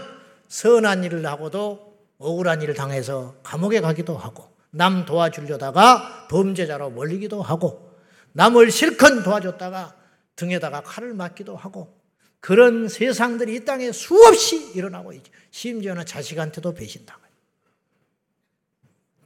선한 0.49 1.05
일을 1.05 1.25
하고도 1.27 1.97
억울한 2.19 2.63
일을 2.63 2.75
당해서 2.75 3.37
감옥에 3.43 3.81
가기도 3.81 4.17
하고 4.17 4.51
남 4.71 5.05
도와주려다가 5.07 6.29
범죄자로 6.29 6.91
몰리기도 6.91 7.43
하고 7.43 7.91
남을 8.33 8.71
실컷 8.71 9.23
도와줬다가 9.23 9.97
등에다가 10.37 10.83
칼을 10.83 11.15
맞기도 11.15 11.57
하고 11.57 11.97
그런 12.41 12.89
세상들이 12.89 13.55
이 13.57 13.65
땅에 13.65 13.91
수없이 13.91 14.73
일어나고 14.75 15.13
있죠. 15.15 15.33
심지어는 15.51 16.05
자식한테도 16.05 16.75
배신당해요. 16.75 17.26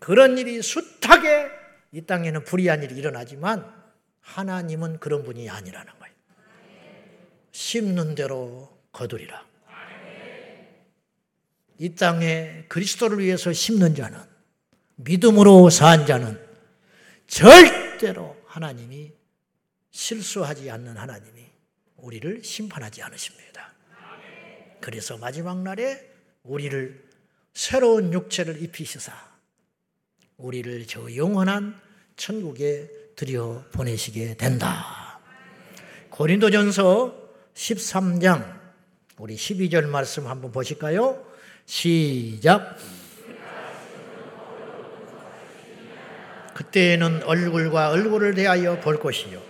그런 0.00 0.38
일이 0.38 0.60
숱하게 0.62 1.50
이 1.92 2.02
땅에는 2.02 2.44
불의한 2.44 2.82
일이 2.82 2.96
일어나지만 2.96 3.80
하나님은 4.20 4.98
그런 4.98 5.22
분이 5.22 5.48
아니라는 5.48 5.92
거예요. 5.98 6.14
심는 7.52 8.14
대로 8.14 8.76
거두리라. 8.92 9.46
이 11.78 11.94
땅에 11.94 12.64
그리스도를 12.68 13.18
위해서 13.20 13.52
심는 13.52 13.94
자는 13.94 14.18
믿음으로 14.96 15.70
산 15.70 16.06
자는 16.06 16.38
절대로 17.26 18.36
하나님이 18.46 19.12
실수하지 19.90 20.70
않는 20.70 20.96
하나님이 20.96 21.46
우리를 21.96 22.42
심판하지 22.44 23.02
않으십니다. 23.02 23.72
그래서 24.80 25.16
마지막 25.16 25.62
날에 25.62 26.10
우리를 26.42 27.08
새로운 27.54 28.12
육체를 28.12 28.62
입히시사 28.62 29.29
우리를 30.40 30.86
저 30.86 31.14
영원한 31.14 31.74
천국에 32.16 32.88
들여 33.16 33.64
보내시게 33.72 34.36
된다. 34.36 35.20
고린도전서 36.10 37.14
13장 37.54 38.58
우리 39.18 39.36
12절 39.36 39.86
말씀 39.86 40.26
한번 40.26 40.50
보실까요? 40.50 41.22
시작. 41.66 42.76
그때에는 46.54 47.22
얼굴과 47.24 47.90
얼굴을 47.90 48.34
대하여 48.34 48.80
볼 48.80 48.98
것이요. 49.00 49.40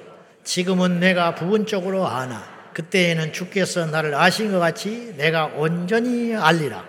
지금은 0.44 1.00
내가 1.00 1.34
부분적으로 1.34 2.06
아나. 2.06 2.42
그때에는 2.74 3.32
주께서 3.32 3.86
나를 3.86 4.14
아신 4.14 4.52
것 4.52 4.58
같이 4.58 5.14
내가 5.16 5.46
온전히 5.46 6.34
알리라. 6.34 6.84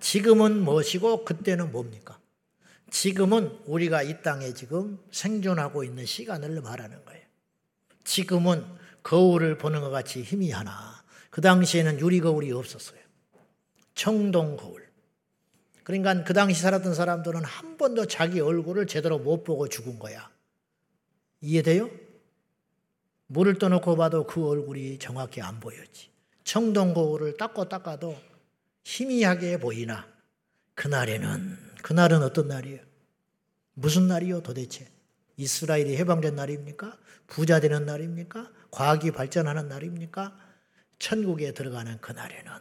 지금은 0.00 0.62
무엇이고 0.62 1.24
그때는 1.24 1.72
뭡니까? 1.72 2.15
지금은 2.90 3.58
우리가 3.66 4.02
이 4.02 4.22
땅에 4.22 4.52
지금 4.54 4.98
생존하고 5.10 5.84
있는 5.84 6.06
시간을 6.06 6.60
말하는 6.60 7.04
거예요. 7.04 7.22
지금은 8.04 8.64
거울을 9.02 9.58
보는 9.58 9.80
것 9.80 9.90
같이 9.90 10.22
힘이 10.22 10.50
하나. 10.50 11.04
그 11.30 11.40
당시에는 11.40 12.00
유리 12.00 12.20
거울이 12.20 12.52
없었어요. 12.52 13.00
청동 13.94 14.56
거울. 14.56 14.86
그러니까 15.82 16.24
그 16.24 16.32
당시 16.32 16.60
살았던 16.60 16.94
사람들은 16.94 17.44
한 17.44 17.76
번도 17.76 18.06
자기 18.06 18.40
얼굴을 18.40 18.86
제대로 18.86 19.18
못 19.18 19.44
보고 19.44 19.68
죽은 19.68 19.98
거야. 19.98 20.30
이해돼요? 21.40 21.90
물을 23.28 23.58
떠놓고 23.58 23.96
봐도 23.96 24.26
그 24.26 24.48
얼굴이 24.48 24.98
정확히 24.98 25.40
안 25.40 25.60
보였지. 25.60 26.10
청동 26.44 26.94
거울을 26.94 27.36
닦고 27.36 27.68
닦아도 27.68 28.16
희미하게 28.84 29.58
보이나 29.58 30.06
그날에는 30.74 31.65
그날은 31.86 32.24
어떤 32.24 32.48
날이에요? 32.48 32.80
무슨 33.74 34.08
날이요 34.08 34.42
도대체? 34.42 34.90
이스라엘이 35.36 35.96
해방된 35.98 36.34
날입니까? 36.34 36.98
부자 37.28 37.60
되는 37.60 37.86
날입니까? 37.86 38.50
과학이 38.72 39.12
발전하는 39.12 39.68
날입니까? 39.68 40.36
천국에 40.98 41.52
들어가는 41.52 42.00
그날에는 42.00 42.52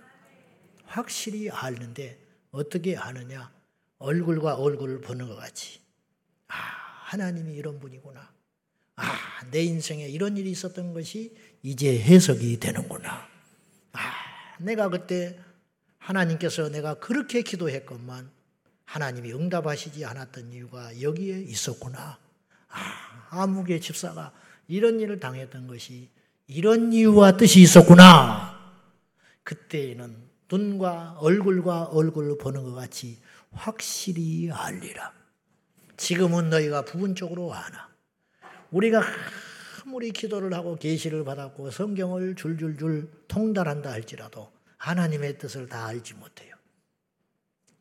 확실히 0.83 1.49
아는데 1.49 2.19
어떻게 2.51 2.95
아느냐? 2.95 3.51
얼굴과 3.97 4.57
얼굴을 4.57 5.01
보는 5.01 5.27
것 5.27 5.37
같이. 5.37 5.79
아, 6.47 6.57
하나님이 7.05 7.55
이런 7.55 7.79
분이구나. 7.79 8.31
아, 8.97 9.05
내 9.49 9.63
인생에 9.63 10.07
이런 10.07 10.37
일이 10.37 10.51
있었던 10.51 10.93
것이 10.93 11.35
이제 11.63 11.99
해석이 11.99 12.59
되는구나. 12.59 13.27
아, 13.93 13.99
내가 14.59 14.89
그때 14.89 15.39
하나님께서 15.97 16.69
내가 16.69 16.99
그렇게 16.99 17.41
기도했건만 17.41 18.35
하나님이 18.85 19.33
응답하시지 19.33 20.05
않았던 20.05 20.51
이유가 20.53 21.01
여기에 21.01 21.41
있었구나. 21.41 22.17
아, 22.69 23.27
아무개 23.29 23.79
집사가 23.79 24.31
이런 24.67 24.99
일을 24.99 25.19
당했던 25.19 25.67
것이 25.67 26.09
이런 26.47 26.93
이유와 26.93 27.37
뜻이 27.37 27.61
있었구나. 27.61 28.55
그때에는 29.43 30.15
눈과 30.51 31.17
얼굴과 31.19 31.85
얼굴을 31.85 32.37
보는 32.37 32.63
것 32.63 32.73
같이 32.73 33.19
확실히 33.51 34.51
알리라. 34.51 35.13
지금은 35.97 36.49
너희가 36.49 36.83
부분적으로 36.83 37.53
아나. 37.53 37.89
우리가 38.71 39.01
아무리 39.85 40.11
기도를 40.11 40.53
하고 40.53 40.75
계시를 40.75 41.23
받았고 41.23 41.71
성경을 41.71 42.35
줄줄줄 42.35 43.25
통달한다 43.27 43.91
할지라도 43.91 44.51
하나님의 44.77 45.37
뜻을 45.37 45.67
다 45.67 45.85
알지 45.85 46.15
못해요. 46.15 46.55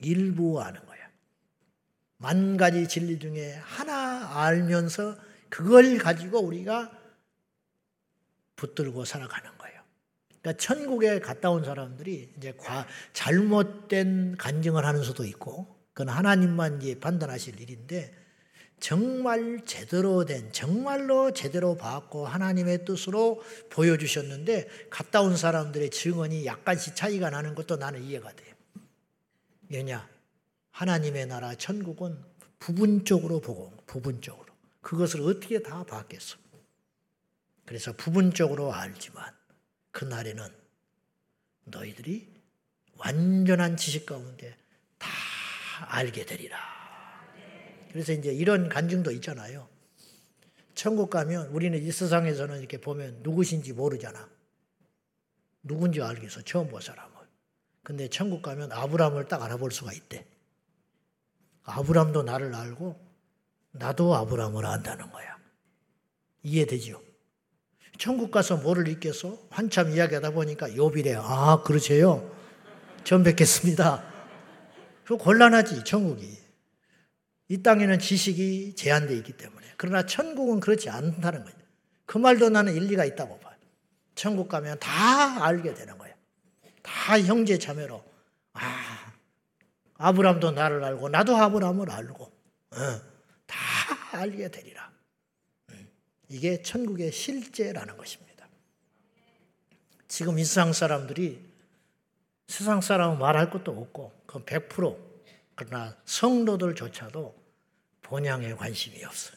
일부 0.00 0.60
아는 0.60 0.84
거야. 0.86 0.93
만 2.16 2.56
가지 2.56 2.88
진리 2.88 3.18
중에 3.18 3.54
하나 3.62 4.44
알면서 4.44 5.16
그걸 5.48 5.98
가지고 5.98 6.40
우리가 6.40 6.90
붙들고 8.56 9.04
살아가는 9.04 9.56
거예요. 9.58 9.80
그러니까 10.40 10.62
천국에 10.62 11.20
갔다 11.20 11.50
온 11.50 11.64
사람들이 11.64 12.34
이제 12.36 12.52
과, 12.52 12.86
잘못된 13.12 14.36
간증을 14.36 14.84
하는 14.84 15.02
수도 15.02 15.24
있고, 15.24 15.74
그건 15.92 16.14
하나님만 16.14 16.82
이제 16.82 16.98
판단하실 16.98 17.60
일인데, 17.60 18.14
정말 18.80 19.62
제대로 19.64 20.24
된, 20.24 20.52
정말로 20.52 21.32
제대로 21.32 21.76
봤고 21.76 22.26
하나님의 22.26 22.84
뜻으로 22.84 23.42
보여주셨는데, 23.70 24.68
갔다 24.90 25.22
온 25.22 25.36
사람들의 25.36 25.90
증언이 25.90 26.44
약간씩 26.44 26.94
차이가 26.94 27.30
나는 27.30 27.54
것도 27.54 27.76
나는 27.76 28.02
이해가 28.02 28.32
돼요. 28.32 28.54
왜냐? 29.70 30.13
하나님의 30.74 31.26
나라 31.26 31.54
천국은 31.54 32.18
부분적으로 32.58 33.40
보고, 33.40 33.72
부분적으로. 33.86 34.52
그것을 34.80 35.20
어떻게 35.20 35.62
다 35.62 35.84
봤겠어? 35.84 36.36
그래서 37.64 37.92
부분적으로 37.92 38.72
알지만 38.72 39.32
그날에는 39.92 40.48
너희들이 41.66 42.28
완전한 42.96 43.76
지식 43.76 44.04
가운데 44.04 44.56
다 44.98 45.08
알게 45.90 46.26
되리라. 46.26 46.58
그래서 47.92 48.12
이제 48.12 48.32
이런 48.32 48.68
간증도 48.68 49.12
있잖아요. 49.12 49.68
천국 50.74 51.08
가면 51.08 51.50
우리는 51.50 51.80
이 51.80 51.92
세상에서는 51.92 52.58
이렇게 52.58 52.80
보면 52.80 53.20
누구신지 53.22 53.72
모르잖아. 53.72 54.28
누군지 55.62 56.02
알겠어. 56.02 56.42
처음 56.42 56.68
본 56.68 56.80
사람을. 56.80 57.14
근데 57.84 58.08
천국 58.08 58.42
가면 58.42 58.72
아브라함을 58.72 59.28
딱 59.28 59.40
알아볼 59.40 59.70
수가 59.70 59.92
있대. 59.92 60.33
아브라함도 61.64 62.22
나를 62.22 62.54
알고 62.54 63.00
나도 63.72 64.14
아브라함을 64.14 64.64
안다는 64.64 65.10
거야. 65.10 65.36
이해되죠? 66.42 67.02
천국 67.98 68.30
가서 68.30 68.56
뭐를 68.56 68.88
읽겠어? 68.88 69.38
한참 69.50 69.90
이야기하다 69.90 70.30
보니까 70.30 70.76
요비래. 70.76 71.14
아, 71.16 71.62
그러세요? 71.64 72.30
전 73.04 73.22
뵙겠습니다. 73.22 74.04
그 75.04 75.16
곤란하지, 75.16 75.84
천국이. 75.84 76.38
이 77.48 77.62
땅에는 77.62 77.98
지식이 77.98 78.74
제한되어 78.74 79.16
있기 79.18 79.32
때문에. 79.36 79.66
그러나 79.76 80.06
천국은 80.06 80.60
그렇지 80.60 80.88
않다는 80.90 81.44
거예요. 81.44 81.58
그 82.06 82.18
말도 82.18 82.50
나는 82.50 82.74
일리가 82.74 83.04
있다고 83.04 83.38
봐요. 83.38 83.54
천국 84.14 84.48
가면 84.48 84.78
다 84.80 85.44
알게 85.44 85.74
되는 85.74 85.96
거예요. 85.98 86.14
다 86.82 87.20
형제 87.20 87.58
자매로. 87.58 88.02
아, 88.54 88.93
아브람도 89.94 90.52
나를 90.52 90.82
알고, 90.84 91.08
나도 91.08 91.36
아브람을 91.36 91.90
알고, 91.90 92.24
어, 92.24 92.76
다 93.46 93.58
알게 94.12 94.50
되리라. 94.50 94.92
이게 96.28 96.62
천국의 96.62 97.12
실제라는 97.12 97.96
것입니다. 97.96 98.48
지금 100.08 100.38
이 100.38 100.44
세상 100.44 100.72
사람들이 100.72 101.44
세상 102.46 102.80
사람은 102.80 103.18
말할 103.18 103.50
것도 103.50 103.72
없고 103.72 104.12
그건 104.26 104.44
100% 104.44 104.96
그러나 105.54 105.96
성도들조차도 106.04 107.34
본향에 108.02 108.54
관심이 108.54 109.04
없어요. 109.04 109.36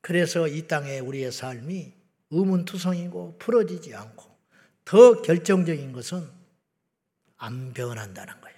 그래서 0.00 0.46
이 0.46 0.66
땅에 0.66 1.00
우리의 1.00 1.32
삶이 1.32 1.92
의문투성이고 2.30 3.38
풀어지지 3.38 3.94
않고 3.94 4.24
더 4.84 5.22
결정적인 5.22 5.92
것은 5.92 6.30
안 7.36 7.72
변한다는 7.72 8.40
거예요. 8.40 8.56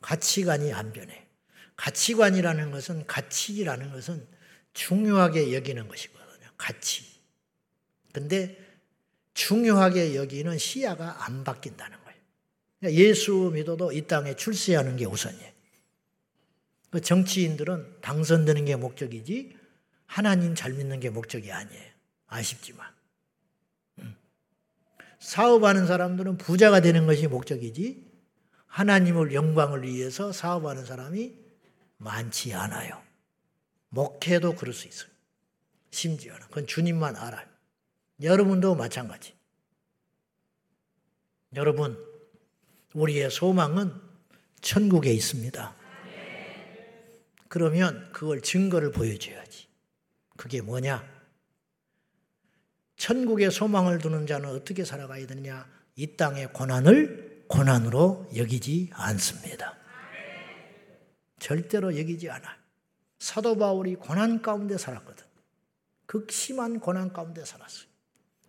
가치관이 0.00 0.72
안 0.72 0.92
변해. 0.92 1.26
가치관이라는 1.76 2.70
것은 2.70 3.06
가치라는 3.06 3.92
것은 3.92 4.26
중요하게 4.72 5.54
여기는 5.54 5.88
것이거든요. 5.88 6.48
가치. 6.56 7.04
근데 8.12 8.58
중요하게 9.34 10.14
여기는 10.14 10.58
시야가 10.58 11.24
안 11.24 11.44
바뀐다는 11.44 11.98
거예요. 12.04 12.20
그러니까 12.78 13.00
예수 13.02 13.50
믿어도 13.54 13.92
이 13.92 14.06
땅에 14.06 14.34
출세하는 14.34 14.96
게 14.96 15.06
우선이에요. 15.06 15.52
그 16.90 17.00
정치인들은 17.00 18.00
당선되는 18.02 18.66
게 18.66 18.76
목적이지 18.76 19.56
하나님 20.06 20.54
잘 20.54 20.74
믿는 20.74 21.00
게 21.00 21.08
목적이 21.08 21.52
아니에요. 21.52 21.90
아쉽지만. 22.26 22.86
음. 25.22 25.24
사업하는 25.24 25.86
사람들은 25.86 26.36
부자가 26.36 26.80
되는 26.80 27.06
것이 27.06 27.28
목적이지 27.28 28.10
하나님을 28.66 29.34
영광을 29.34 29.84
위해서 29.84 30.32
사업하는 30.32 30.84
사람이 30.84 31.34
많지 31.98 32.52
않아요. 32.54 33.00
목회도 33.90 34.56
그럴 34.56 34.74
수 34.74 34.88
있어요. 34.88 35.10
심지어는. 35.90 36.40
그건 36.48 36.66
주님만 36.66 37.16
알아요. 37.16 37.46
여러분도 38.20 38.74
마찬가지. 38.74 39.34
여러분, 41.54 41.98
우리의 42.94 43.30
소망은 43.30 43.92
천국에 44.62 45.12
있습니다. 45.12 45.76
그러면 47.48 48.10
그걸 48.12 48.40
증거를 48.40 48.92
보여줘야지. 48.92 49.68
그게 50.38 50.62
뭐냐? 50.62 51.11
천국의 53.02 53.50
소망을 53.50 53.98
두는 53.98 54.28
자는 54.28 54.48
어떻게 54.50 54.84
살아가야 54.84 55.26
되느냐? 55.26 55.66
이 55.96 56.16
땅의 56.16 56.52
고난을 56.52 57.46
고난으로 57.48 58.30
여기지 58.36 58.90
않습니다. 58.92 59.74
절대로 61.40 61.98
여기지 61.98 62.30
않아요. 62.30 62.54
사도 63.18 63.58
바울이 63.58 63.96
고난 63.96 64.40
가운데 64.40 64.78
살았거든. 64.78 65.24
극심한 66.06 66.78
고난 66.78 67.12
가운데 67.12 67.44
살았어요. 67.44 67.88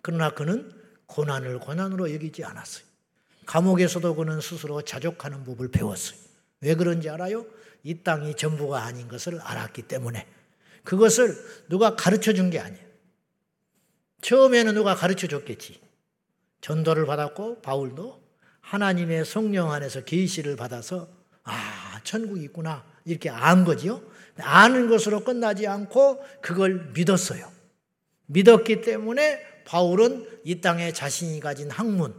그러나 0.03 0.29
그는 0.29 0.71
고난을 1.07 1.57
고난으로 1.57 2.13
여기지 2.13 2.43
않았어요. 2.43 2.85
감옥에서도 3.47 4.13
그는 4.13 4.39
스스로 4.39 4.83
자족하는 4.83 5.45
법을 5.45 5.71
배웠어요. 5.71 6.19
왜 6.61 6.75
그런지 6.75 7.09
알아요? 7.09 7.47
이 7.81 8.03
땅이 8.03 8.35
전부가 8.35 8.83
아닌 8.83 9.07
것을 9.07 9.41
알았기 9.41 9.81
때문에. 9.81 10.27
그것을 10.83 11.35
누가 11.69 11.95
가르쳐 11.95 12.33
준 12.33 12.51
게 12.51 12.59
아니에요. 12.59 12.82
처음에는 14.23 14.73
누가 14.73 14.95
가르쳐 14.95 15.27
줬겠지. 15.27 15.79
전도를 16.61 17.05
받았고 17.05 17.61
바울도 17.61 18.23
하나님의 18.61 19.25
성령 19.25 19.71
안에서 19.71 20.03
계시를 20.05 20.55
받아서 20.55 21.09
아 21.43 21.99
천국이 22.03 22.41
있구나 22.45 22.85
이렇게 23.05 23.29
안 23.29 23.65
거지요. 23.65 24.01
아는 24.39 24.89
것으로 24.89 25.23
끝나지 25.23 25.67
않고 25.67 26.23
그걸 26.41 26.91
믿었어요. 26.95 27.51
믿었기 28.27 28.81
때문에 28.81 29.39
바울은 29.65 30.27
이 30.45 30.61
땅에 30.61 30.91
자신이 30.91 31.39
가진 31.39 31.69
학문 31.69 32.15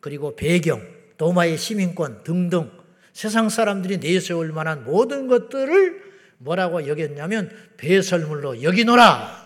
그리고 0.00 0.34
배경, 0.34 0.82
도마의 1.16 1.56
시민권 1.56 2.24
등등 2.24 2.70
세상 3.12 3.48
사람들이 3.48 3.98
내세울 3.98 4.52
만한 4.52 4.84
모든 4.84 5.28
것들을 5.28 6.10
뭐라고 6.38 6.88
여겼냐면 6.88 7.50
배설물로 7.76 8.62
여기노라 8.62 9.40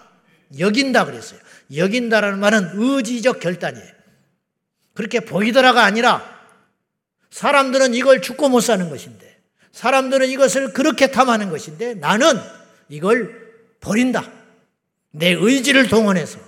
여긴다 0.58 1.04
그랬어요. 1.04 1.40
여긴다라는 1.76 2.38
말은 2.38 2.70
의지적 2.74 3.40
결단이에요. 3.40 3.94
그렇게 4.94 5.20
보이더라가 5.20 5.84
아니라 5.84 6.22
사람들은 7.30 7.94
이걸 7.94 8.22
죽고 8.22 8.48
못 8.48 8.60
사는 8.60 8.88
것인데 8.88 9.38
사람들은 9.72 10.28
이것을 10.28 10.72
그렇게 10.72 11.10
탐하는 11.10 11.50
것인데 11.50 11.94
나는 11.94 12.26
이걸 12.88 13.52
버린다. 13.80 14.30
내 15.10 15.30
의지를 15.30 15.88
동원해서 15.88 16.38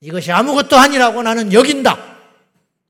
이것이 0.00 0.32
아무것도 0.32 0.76
아니라고 0.76 1.22
나는 1.22 1.52
여긴다. 1.52 2.16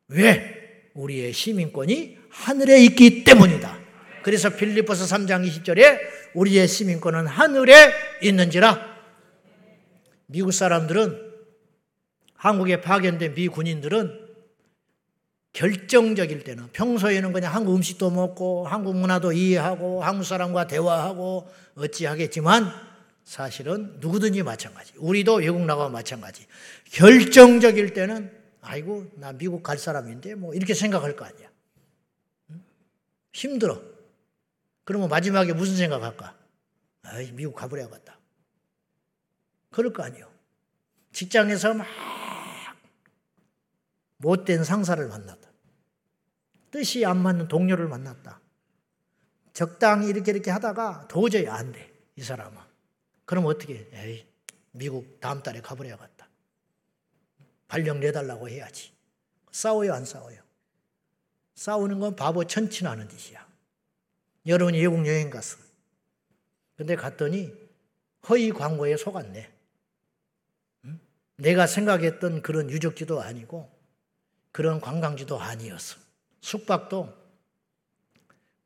왜? 0.08 0.90
우리의 0.94 1.32
시민권이 1.32 2.18
하늘에 2.30 2.82
있기 2.84 3.24
때문이다. 3.24 3.78
그래서 4.22 4.50
필리포스 4.50 5.04
3장 5.04 5.46
20절에 5.46 5.98
우리의 6.34 6.68
시민권은 6.68 7.26
하늘에 7.26 7.92
있는지라 8.22 8.92
미국 10.26 10.52
사람들은 10.52 11.31
한국에 12.42 12.80
파견된 12.80 13.34
미 13.34 13.46
군인들은 13.46 14.20
결정적일 15.52 16.42
때는 16.42 16.72
평소에는 16.72 17.32
그냥 17.32 17.54
한국 17.54 17.76
음식도 17.76 18.10
먹고 18.10 18.66
한국 18.66 18.96
문화도 18.96 19.30
이해하고 19.30 20.02
한국 20.02 20.24
사람과 20.24 20.66
대화하고 20.66 21.48
어찌하겠지만 21.76 22.72
사실은 23.22 24.00
누구든지 24.00 24.42
마찬가지. 24.42 24.92
우리도 24.96 25.36
외국 25.36 25.60
나가고 25.60 25.90
마찬가지. 25.90 26.46
결정적일 26.90 27.92
때는 27.94 28.36
아이고 28.60 29.08
나 29.14 29.32
미국 29.32 29.62
갈 29.62 29.78
사람인데 29.78 30.34
뭐 30.34 30.52
이렇게 30.52 30.74
생각할 30.74 31.14
거 31.14 31.24
아니야. 31.24 31.48
힘들어. 33.32 33.80
그러면 34.82 35.08
마지막에 35.08 35.52
무슨 35.52 35.76
생각할까? 35.76 36.34
아이 37.04 37.30
미국 37.30 37.54
가버려야겠다. 37.54 38.18
그럴 39.70 39.92
거 39.92 40.02
아니요. 40.02 40.28
직장에서 41.12 41.74
막 41.74 41.86
못된 44.22 44.62
상사를 44.62 45.06
만났다. 45.06 45.50
뜻이 46.70 47.04
안 47.04 47.18
맞는 47.18 47.48
동료를 47.48 47.88
만났다. 47.88 48.40
적당히 49.52 50.08
이렇게 50.08 50.30
이렇게 50.30 50.50
하다가 50.50 51.08
도저히 51.08 51.48
안 51.48 51.72
돼. 51.72 51.92
이 52.16 52.22
사람은. 52.22 52.58
그럼 53.24 53.46
어떻게? 53.46 53.88
에이, 53.92 54.26
미국 54.70 55.20
다음 55.20 55.42
달에 55.42 55.60
가버려야겠다. 55.60 56.28
발령 57.68 58.00
내달라고 58.00 58.48
해야지. 58.48 58.92
싸워요, 59.50 59.92
안 59.92 60.04
싸워요? 60.04 60.40
싸우는 61.56 61.98
건 61.98 62.16
바보 62.16 62.44
천친하는 62.44 63.08
짓이야. 63.08 63.46
여러분이 64.46 64.80
외국 64.80 65.06
여행 65.06 65.30
갔어. 65.30 65.58
근데 66.76 66.96
갔더니 66.96 67.52
허위 68.28 68.50
광고에 68.52 68.96
속았네. 68.96 69.52
응? 70.84 71.00
내가 71.36 71.66
생각했던 71.66 72.42
그런 72.42 72.70
유적지도 72.70 73.20
아니고 73.20 73.81
그런 74.52 74.80
관광지도 74.80 75.40
아니었어. 75.40 75.98
숙박도 76.40 77.12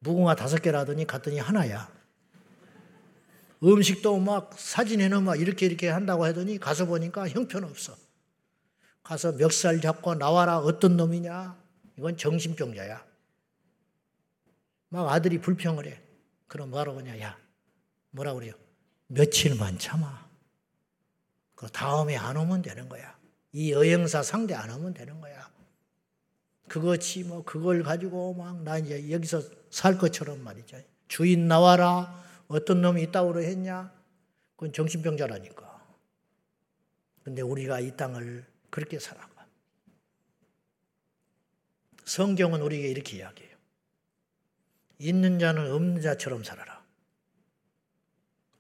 무궁화 0.00 0.34
다섯 0.34 0.60
개라더니 0.60 1.06
갔더니 1.06 1.38
하나야. 1.38 1.94
음식도 3.62 4.18
막 4.18 4.52
사진에는 4.58 5.22
막 5.22 5.40
이렇게 5.40 5.66
이렇게 5.66 5.88
한다고 5.88 6.24
하더니 6.24 6.58
가서 6.58 6.86
보니까 6.86 7.28
형편없어. 7.28 7.96
가서 9.02 9.32
멱살 9.32 9.80
잡고 9.80 10.16
나와라 10.16 10.58
어떤 10.58 10.96
놈이냐? 10.96 11.56
이건 11.96 12.16
정신병자야. 12.16 13.04
막 14.88 15.08
아들이 15.08 15.40
불평을 15.40 15.86
해. 15.86 16.00
그럼 16.48 16.70
뭐라고 16.70 16.98
하냐? 16.98 17.18
야, 17.20 17.38
뭐라 18.10 18.34
그래요? 18.34 18.52
며칠만 19.08 19.78
참아. 19.78 20.26
그 21.54 21.68
다음에 21.68 22.16
안 22.16 22.36
오면 22.36 22.62
되는 22.62 22.88
거야. 22.88 23.16
이 23.52 23.72
여행사 23.72 24.22
상대 24.22 24.54
안 24.54 24.70
하면 24.70 24.92
되는 24.92 25.20
거야. 25.20 25.55
그것이 26.68 27.24
뭐 27.24 27.44
그걸 27.44 27.82
가지고 27.82 28.34
막 28.34 28.62
나 28.62 28.78
이제 28.78 29.10
여기서 29.10 29.42
살 29.70 29.98
것처럼 29.98 30.42
말이죠. 30.42 30.80
주인 31.08 31.48
나와라. 31.48 32.24
어떤 32.48 32.80
놈이 32.80 33.02
있다고 33.04 33.40
했냐? 33.40 33.92
그건 34.56 34.72
정신병자라니까. 34.72 35.86
근데 37.24 37.42
우리가 37.42 37.80
이 37.80 37.96
땅을 37.96 38.44
그렇게 38.70 38.98
살아가. 38.98 39.46
성경은 42.04 42.62
우리에게 42.62 42.88
이렇게 42.88 43.16
이야기해요. 43.18 43.56
있는 44.98 45.38
자는 45.38 45.72
없는 45.72 46.00
자처럼 46.02 46.44
살아라. 46.44 46.84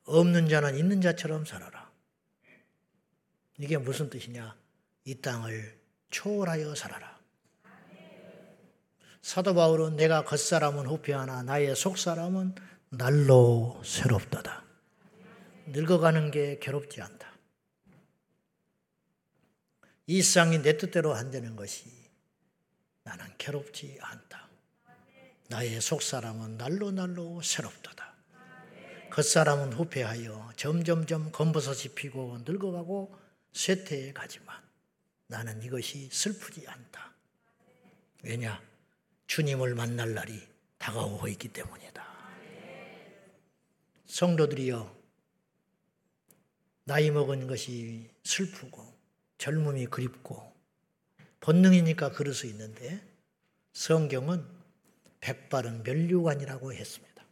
없는 0.04 0.48
자는 0.48 0.76
있는 0.76 1.00
자처럼 1.00 1.44
살아라. 1.44 1.90
이게 3.58 3.78
무슨 3.78 4.10
뜻이냐? 4.10 4.56
이 5.04 5.14
땅을 5.20 5.78
초월하여 6.10 6.74
살아라. 6.74 7.15
사도 9.26 9.54
바울은 9.54 9.96
내가 9.96 10.22
겉사람은 10.22 10.86
후피하나 10.86 11.42
나의 11.42 11.74
속사람은 11.74 12.54
날로 12.90 13.82
새롭도다. 13.84 14.64
늙어가는 15.66 16.30
게 16.30 16.60
괴롭지 16.60 17.02
않다. 17.02 17.32
이 20.06 20.22
세상이 20.22 20.62
내 20.62 20.76
뜻대로 20.76 21.12
안 21.12 21.32
되는 21.32 21.56
것이 21.56 21.90
나는 23.02 23.26
괴롭지 23.36 23.98
않다. 24.00 24.48
나의 25.48 25.80
속사람은 25.80 26.56
날로 26.56 26.92
날로 26.92 27.42
새롭도다. 27.42 28.14
겉사람은 29.10 29.72
후패하여 29.72 30.52
점점점 30.54 31.32
검버섯이 31.32 31.96
피고 31.96 32.38
늙어가고 32.44 33.12
쇠퇴해 33.52 34.12
가지만 34.12 34.56
나는 35.26 35.60
이것이 35.64 36.10
슬프지 36.12 36.68
않다. 36.68 37.12
왜냐? 38.22 38.75
주님을 39.26 39.74
만날 39.74 40.14
날이 40.14 40.40
다가오고 40.78 41.28
있기 41.28 41.48
때문이다. 41.48 42.06
성도들이여, 44.06 44.96
나이 46.84 47.10
먹은 47.10 47.46
것이 47.46 48.08
슬프고 48.22 48.96
젊음이 49.38 49.86
그립고 49.86 50.54
본능이니까 51.40 52.12
그럴 52.12 52.32
수 52.32 52.46
있는데 52.46 53.02
성경은 53.72 54.46
백발은 55.20 55.82
멸류관이라고 55.82 56.72
했습니다. 56.72 57.24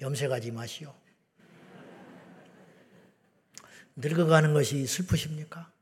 염색하지 0.00 0.50
마시오. 0.50 0.94
늙어가는 3.96 4.52
것이 4.52 4.86
슬프십니까? 4.86 5.72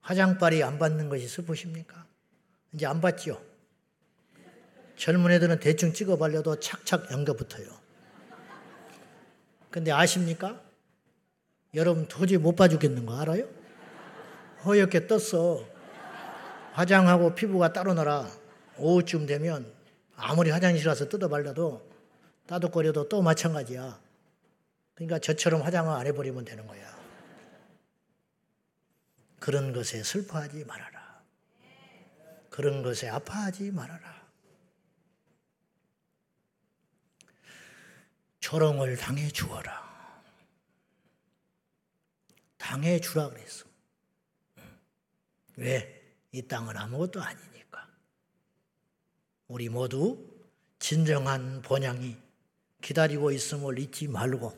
화장빨이 0.00 0.62
안 0.62 0.78
받는 0.78 1.08
것이 1.08 1.26
슬프십니까? 1.26 2.06
이제 2.72 2.86
안 2.86 3.00
받죠? 3.00 3.55
젊은 4.96 5.30
애들은 5.32 5.60
대충 5.60 5.92
찍어 5.92 6.16
발려도 6.16 6.60
착착 6.60 7.10
연겨 7.12 7.34
붙어요. 7.34 7.66
근데 9.70 9.92
아십니까? 9.92 10.60
여러분 11.74 12.08
도저히 12.08 12.38
못 12.38 12.56
봐주겠는 12.56 13.04
거 13.04 13.20
알아요? 13.20 13.46
허옇게 14.64 15.06
떴어. 15.06 15.64
화장하고 16.72 17.34
피부가 17.34 17.72
따로 17.72 17.94
나라. 17.94 18.26
오후쯤 18.78 19.26
되면 19.26 19.70
아무리 20.16 20.50
화장실 20.50 20.86
가서 20.86 21.08
뜯어 21.08 21.28
발라도 21.28 21.86
따뜻거려도 22.46 23.08
또 23.08 23.22
마찬가지야. 23.22 24.00
그러니까 24.94 25.18
저처럼 25.18 25.62
화장을 25.62 25.92
안 25.92 26.06
해버리면 26.06 26.44
되는 26.44 26.66
거야. 26.66 26.96
그런 29.38 29.72
것에 29.72 30.02
슬퍼하지 30.02 30.64
말아라. 30.64 31.20
그런 32.48 32.82
것에 32.82 33.08
아파하지 33.08 33.70
말아라. 33.72 34.15
조롱을 38.46 38.96
당해 38.96 39.28
주어라. 39.28 39.84
당해 42.56 43.00
주라 43.00 43.28
그랬어. 43.28 43.64
왜? 45.56 46.00
이 46.30 46.42
땅은 46.42 46.76
아무것도 46.76 47.20
아니니까. 47.20 47.88
우리 49.48 49.68
모두 49.68 50.24
진정한 50.78 51.60
본향이 51.60 52.16
기다리고 52.82 53.32
있음을 53.32 53.80
잊지 53.80 54.06
말고, 54.06 54.56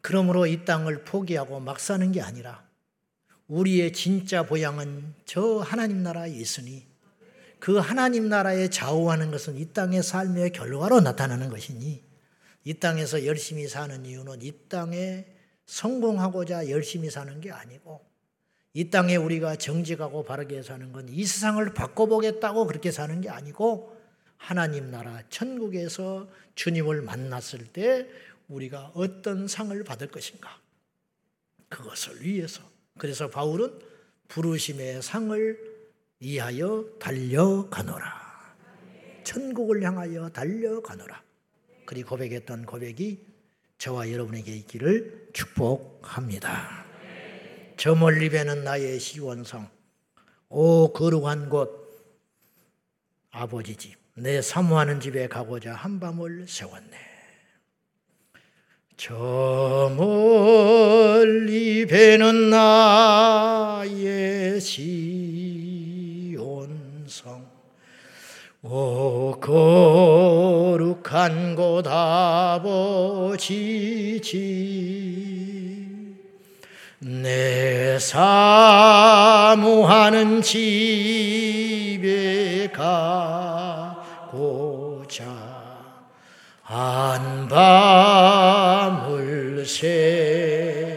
그러므로 0.00 0.46
이 0.48 0.64
땅을 0.64 1.04
포기하고 1.04 1.60
막 1.60 1.78
사는 1.78 2.10
게 2.10 2.20
아니라, 2.20 2.66
우리의 3.46 3.92
진짜 3.92 4.42
보양은 4.42 5.14
저 5.24 5.58
하나님 5.58 6.02
나라에 6.02 6.32
있으니, 6.32 6.84
그 7.60 7.76
하나님 7.76 8.28
나라에 8.28 8.70
좌우하는 8.70 9.30
것은 9.30 9.56
이 9.56 9.72
땅의 9.72 10.02
삶의 10.02 10.50
결과로 10.50 11.00
나타나는 11.00 11.48
것이니, 11.48 12.07
이 12.68 12.74
땅에서 12.74 13.24
열심히 13.24 13.66
사는 13.66 14.04
이유는 14.04 14.42
이 14.42 14.52
땅에 14.68 15.24
성공하고자 15.64 16.68
열심히 16.68 17.08
사는 17.08 17.40
게 17.40 17.50
아니고, 17.50 18.04
이 18.74 18.90
땅에 18.90 19.16
우리가 19.16 19.56
정직하고 19.56 20.26
바르게 20.26 20.62
사는 20.62 20.92
건 20.92 21.08
이 21.08 21.24
세상을 21.24 21.72
바꿔보겠다고 21.72 22.66
그렇게 22.66 22.90
사는 22.90 23.18
게 23.22 23.30
아니고 23.30 23.96
하나님 24.36 24.90
나라 24.90 25.22
천국에서 25.30 26.28
주님을 26.56 27.00
만났을 27.00 27.64
때 27.68 28.06
우리가 28.48 28.92
어떤 28.94 29.48
상을 29.48 29.82
받을 29.82 30.08
것인가? 30.08 30.60
그것을 31.70 32.22
위해서. 32.22 32.62
그래서 32.98 33.30
바울은 33.30 33.78
부르심의 34.28 35.00
상을 35.00 35.58
위하여 36.20 36.84
달려가노라. 37.00 38.28
천국을 39.24 39.82
향하여 39.82 40.28
달려가노라 40.28 41.27
그리 41.88 42.02
고백했던 42.02 42.66
고백이 42.66 43.24
저와 43.78 44.10
여러분에게 44.12 44.52
있기를 44.52 45.30
축복합니다. 45.32 46.84
저 47.78 47.94
멀리 47.94 48.28
배는 48.28 48.64
나의 48.64 49.00
시원성 49.00 49.70
오 50.50 50.92
거룩한 50.92 51.48
곳 51.48 51.88
아버지 53.30 53.74
집 53.74 53.98
내 54.20 54.42
사모하는 54.42 54.98
집에 54.98 55.28
가고자 55.28 55.74
한밤을 55.74 56.46
세웠네 56.48 56.90
저 58.96 59.94
멀리 59.96 61.86
배는 61.86 62.50
나의 62.50 63.80
시온성 64.60 65.67
오 68.60 69.36
거룩한 71.00 71.54
곳 71.54 71.86
아버지 71.86 73.40
집내 77.00 78.00
사모하는 78.00 79.22
집에 80.42 81.88
가고자 82.72 84.42
한밤을 86.64 87.64
세 89.64 90.87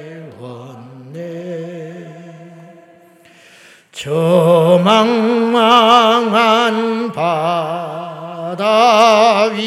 저 4.03 4.81
망망한 4.83 5.91
바다 7.11 8.63
위에 9.43 9.59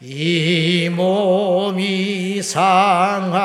이 0.00 0.88
몸이 0.90 2.42
상할지라도 2.42 3.36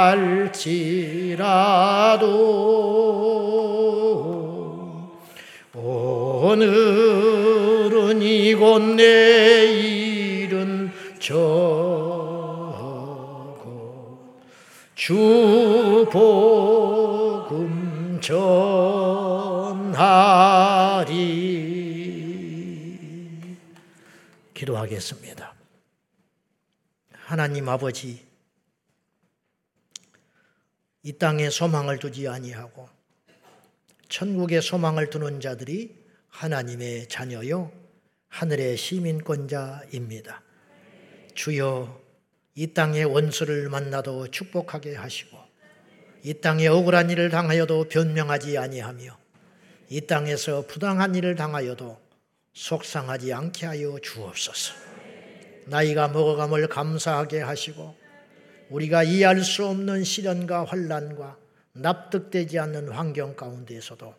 오늘은 5.75 6.63
이곳 8.23 8.81
내일은 8.95 10.11
저곳 11.19 11.51
주 14.95 16.07
복음 16.11 16.50
전하리 18.31 19.97
기도하겠습니다. 24.53 25.53
하나님 27.11 27.67
아버지 27.67 28.25
이 31.03 31.11
땅에 31.13 31.49
소망을 31.49 31.99
두지 31.99 32.29
아니하고 32.29 32.87
천국에 34.07 34.61
소망을 34.61 35.09
두는 35.09 35.41
자들이 35.41 35.93
하나님의 36.29 37.09
자녀요 37.09 37.69
하늘의 38.29 38.77
시민권자입니다. 38.77 40.41
주여 41.35 42.01
이 42.55 42.73
땅의 42.73 43.03
원수를 43.03 43.67
만나도 43.67 44.31
축복하게 44.31 44.95
하시고 44.95 45.40
이 46.23 46.35
땅에 46.35 46.67
억울한 46.67 47.09
일을 47.09 47.29
당하여도 47.29 47.85
변명하지 47.85 48.57
아니하며 48.57 49.17
이 49.89 50.01
땅에서 50.01 50.65
부당한 50.67 51.15
일을 51.15 51.35
당하여도 51.35 51.99
속상하지 52.53 53.33
않게 53.33 53.65
하여 53.65 53.97
주옵소서. 54.01 54.73
나이가 55.65 56.07
먹어감을 56.07 56.67
감사하게 56.67 57.41
하시고 57.41 57.95
우리가 58.69 59.03
이해할 59.03 59.41
수 59.41 59.65
없는 59.65 60.03
시련과 60.03 60.65
환란과 60.65 61.37
납득되지 61.73 62.59
않는 62.59 62.89
환경 62.89 63.35
가운데에서도 63.35 64.13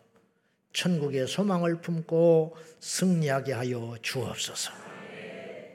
천국의 0.73 1.27
소망을 1.27 1.81
품고 1.81 2.57
승리하게 2.79 3.53
하여 3.53 3.95
주옵소서. 4.01 4.71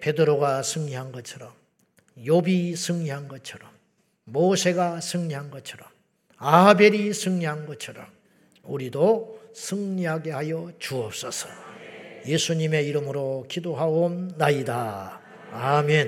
베드로가 0.01 0.63
승리한 0.63 1.13
것처럼 1.13 1.53
욥이 2.19 2.77
승리한 2.77 3.29
것처럼 3.29 3.71
모세가 4.25 5.01
승리한 5.01 5.51
것처럼 5.51 5.89
아벨이 6.39 7.13
승리한 7.13 7.67
것처럼 7.67 8.07
우리도 8.63 9.39
승리하게 9.55 10.31
하여 10.31 10.71
주옵소서. 10.79 11.49
예수님의 12.27 12.87
이름으로 12.87 13.47
기도하옵나이다. 13.49 15.21
아멘. 15.53 16.07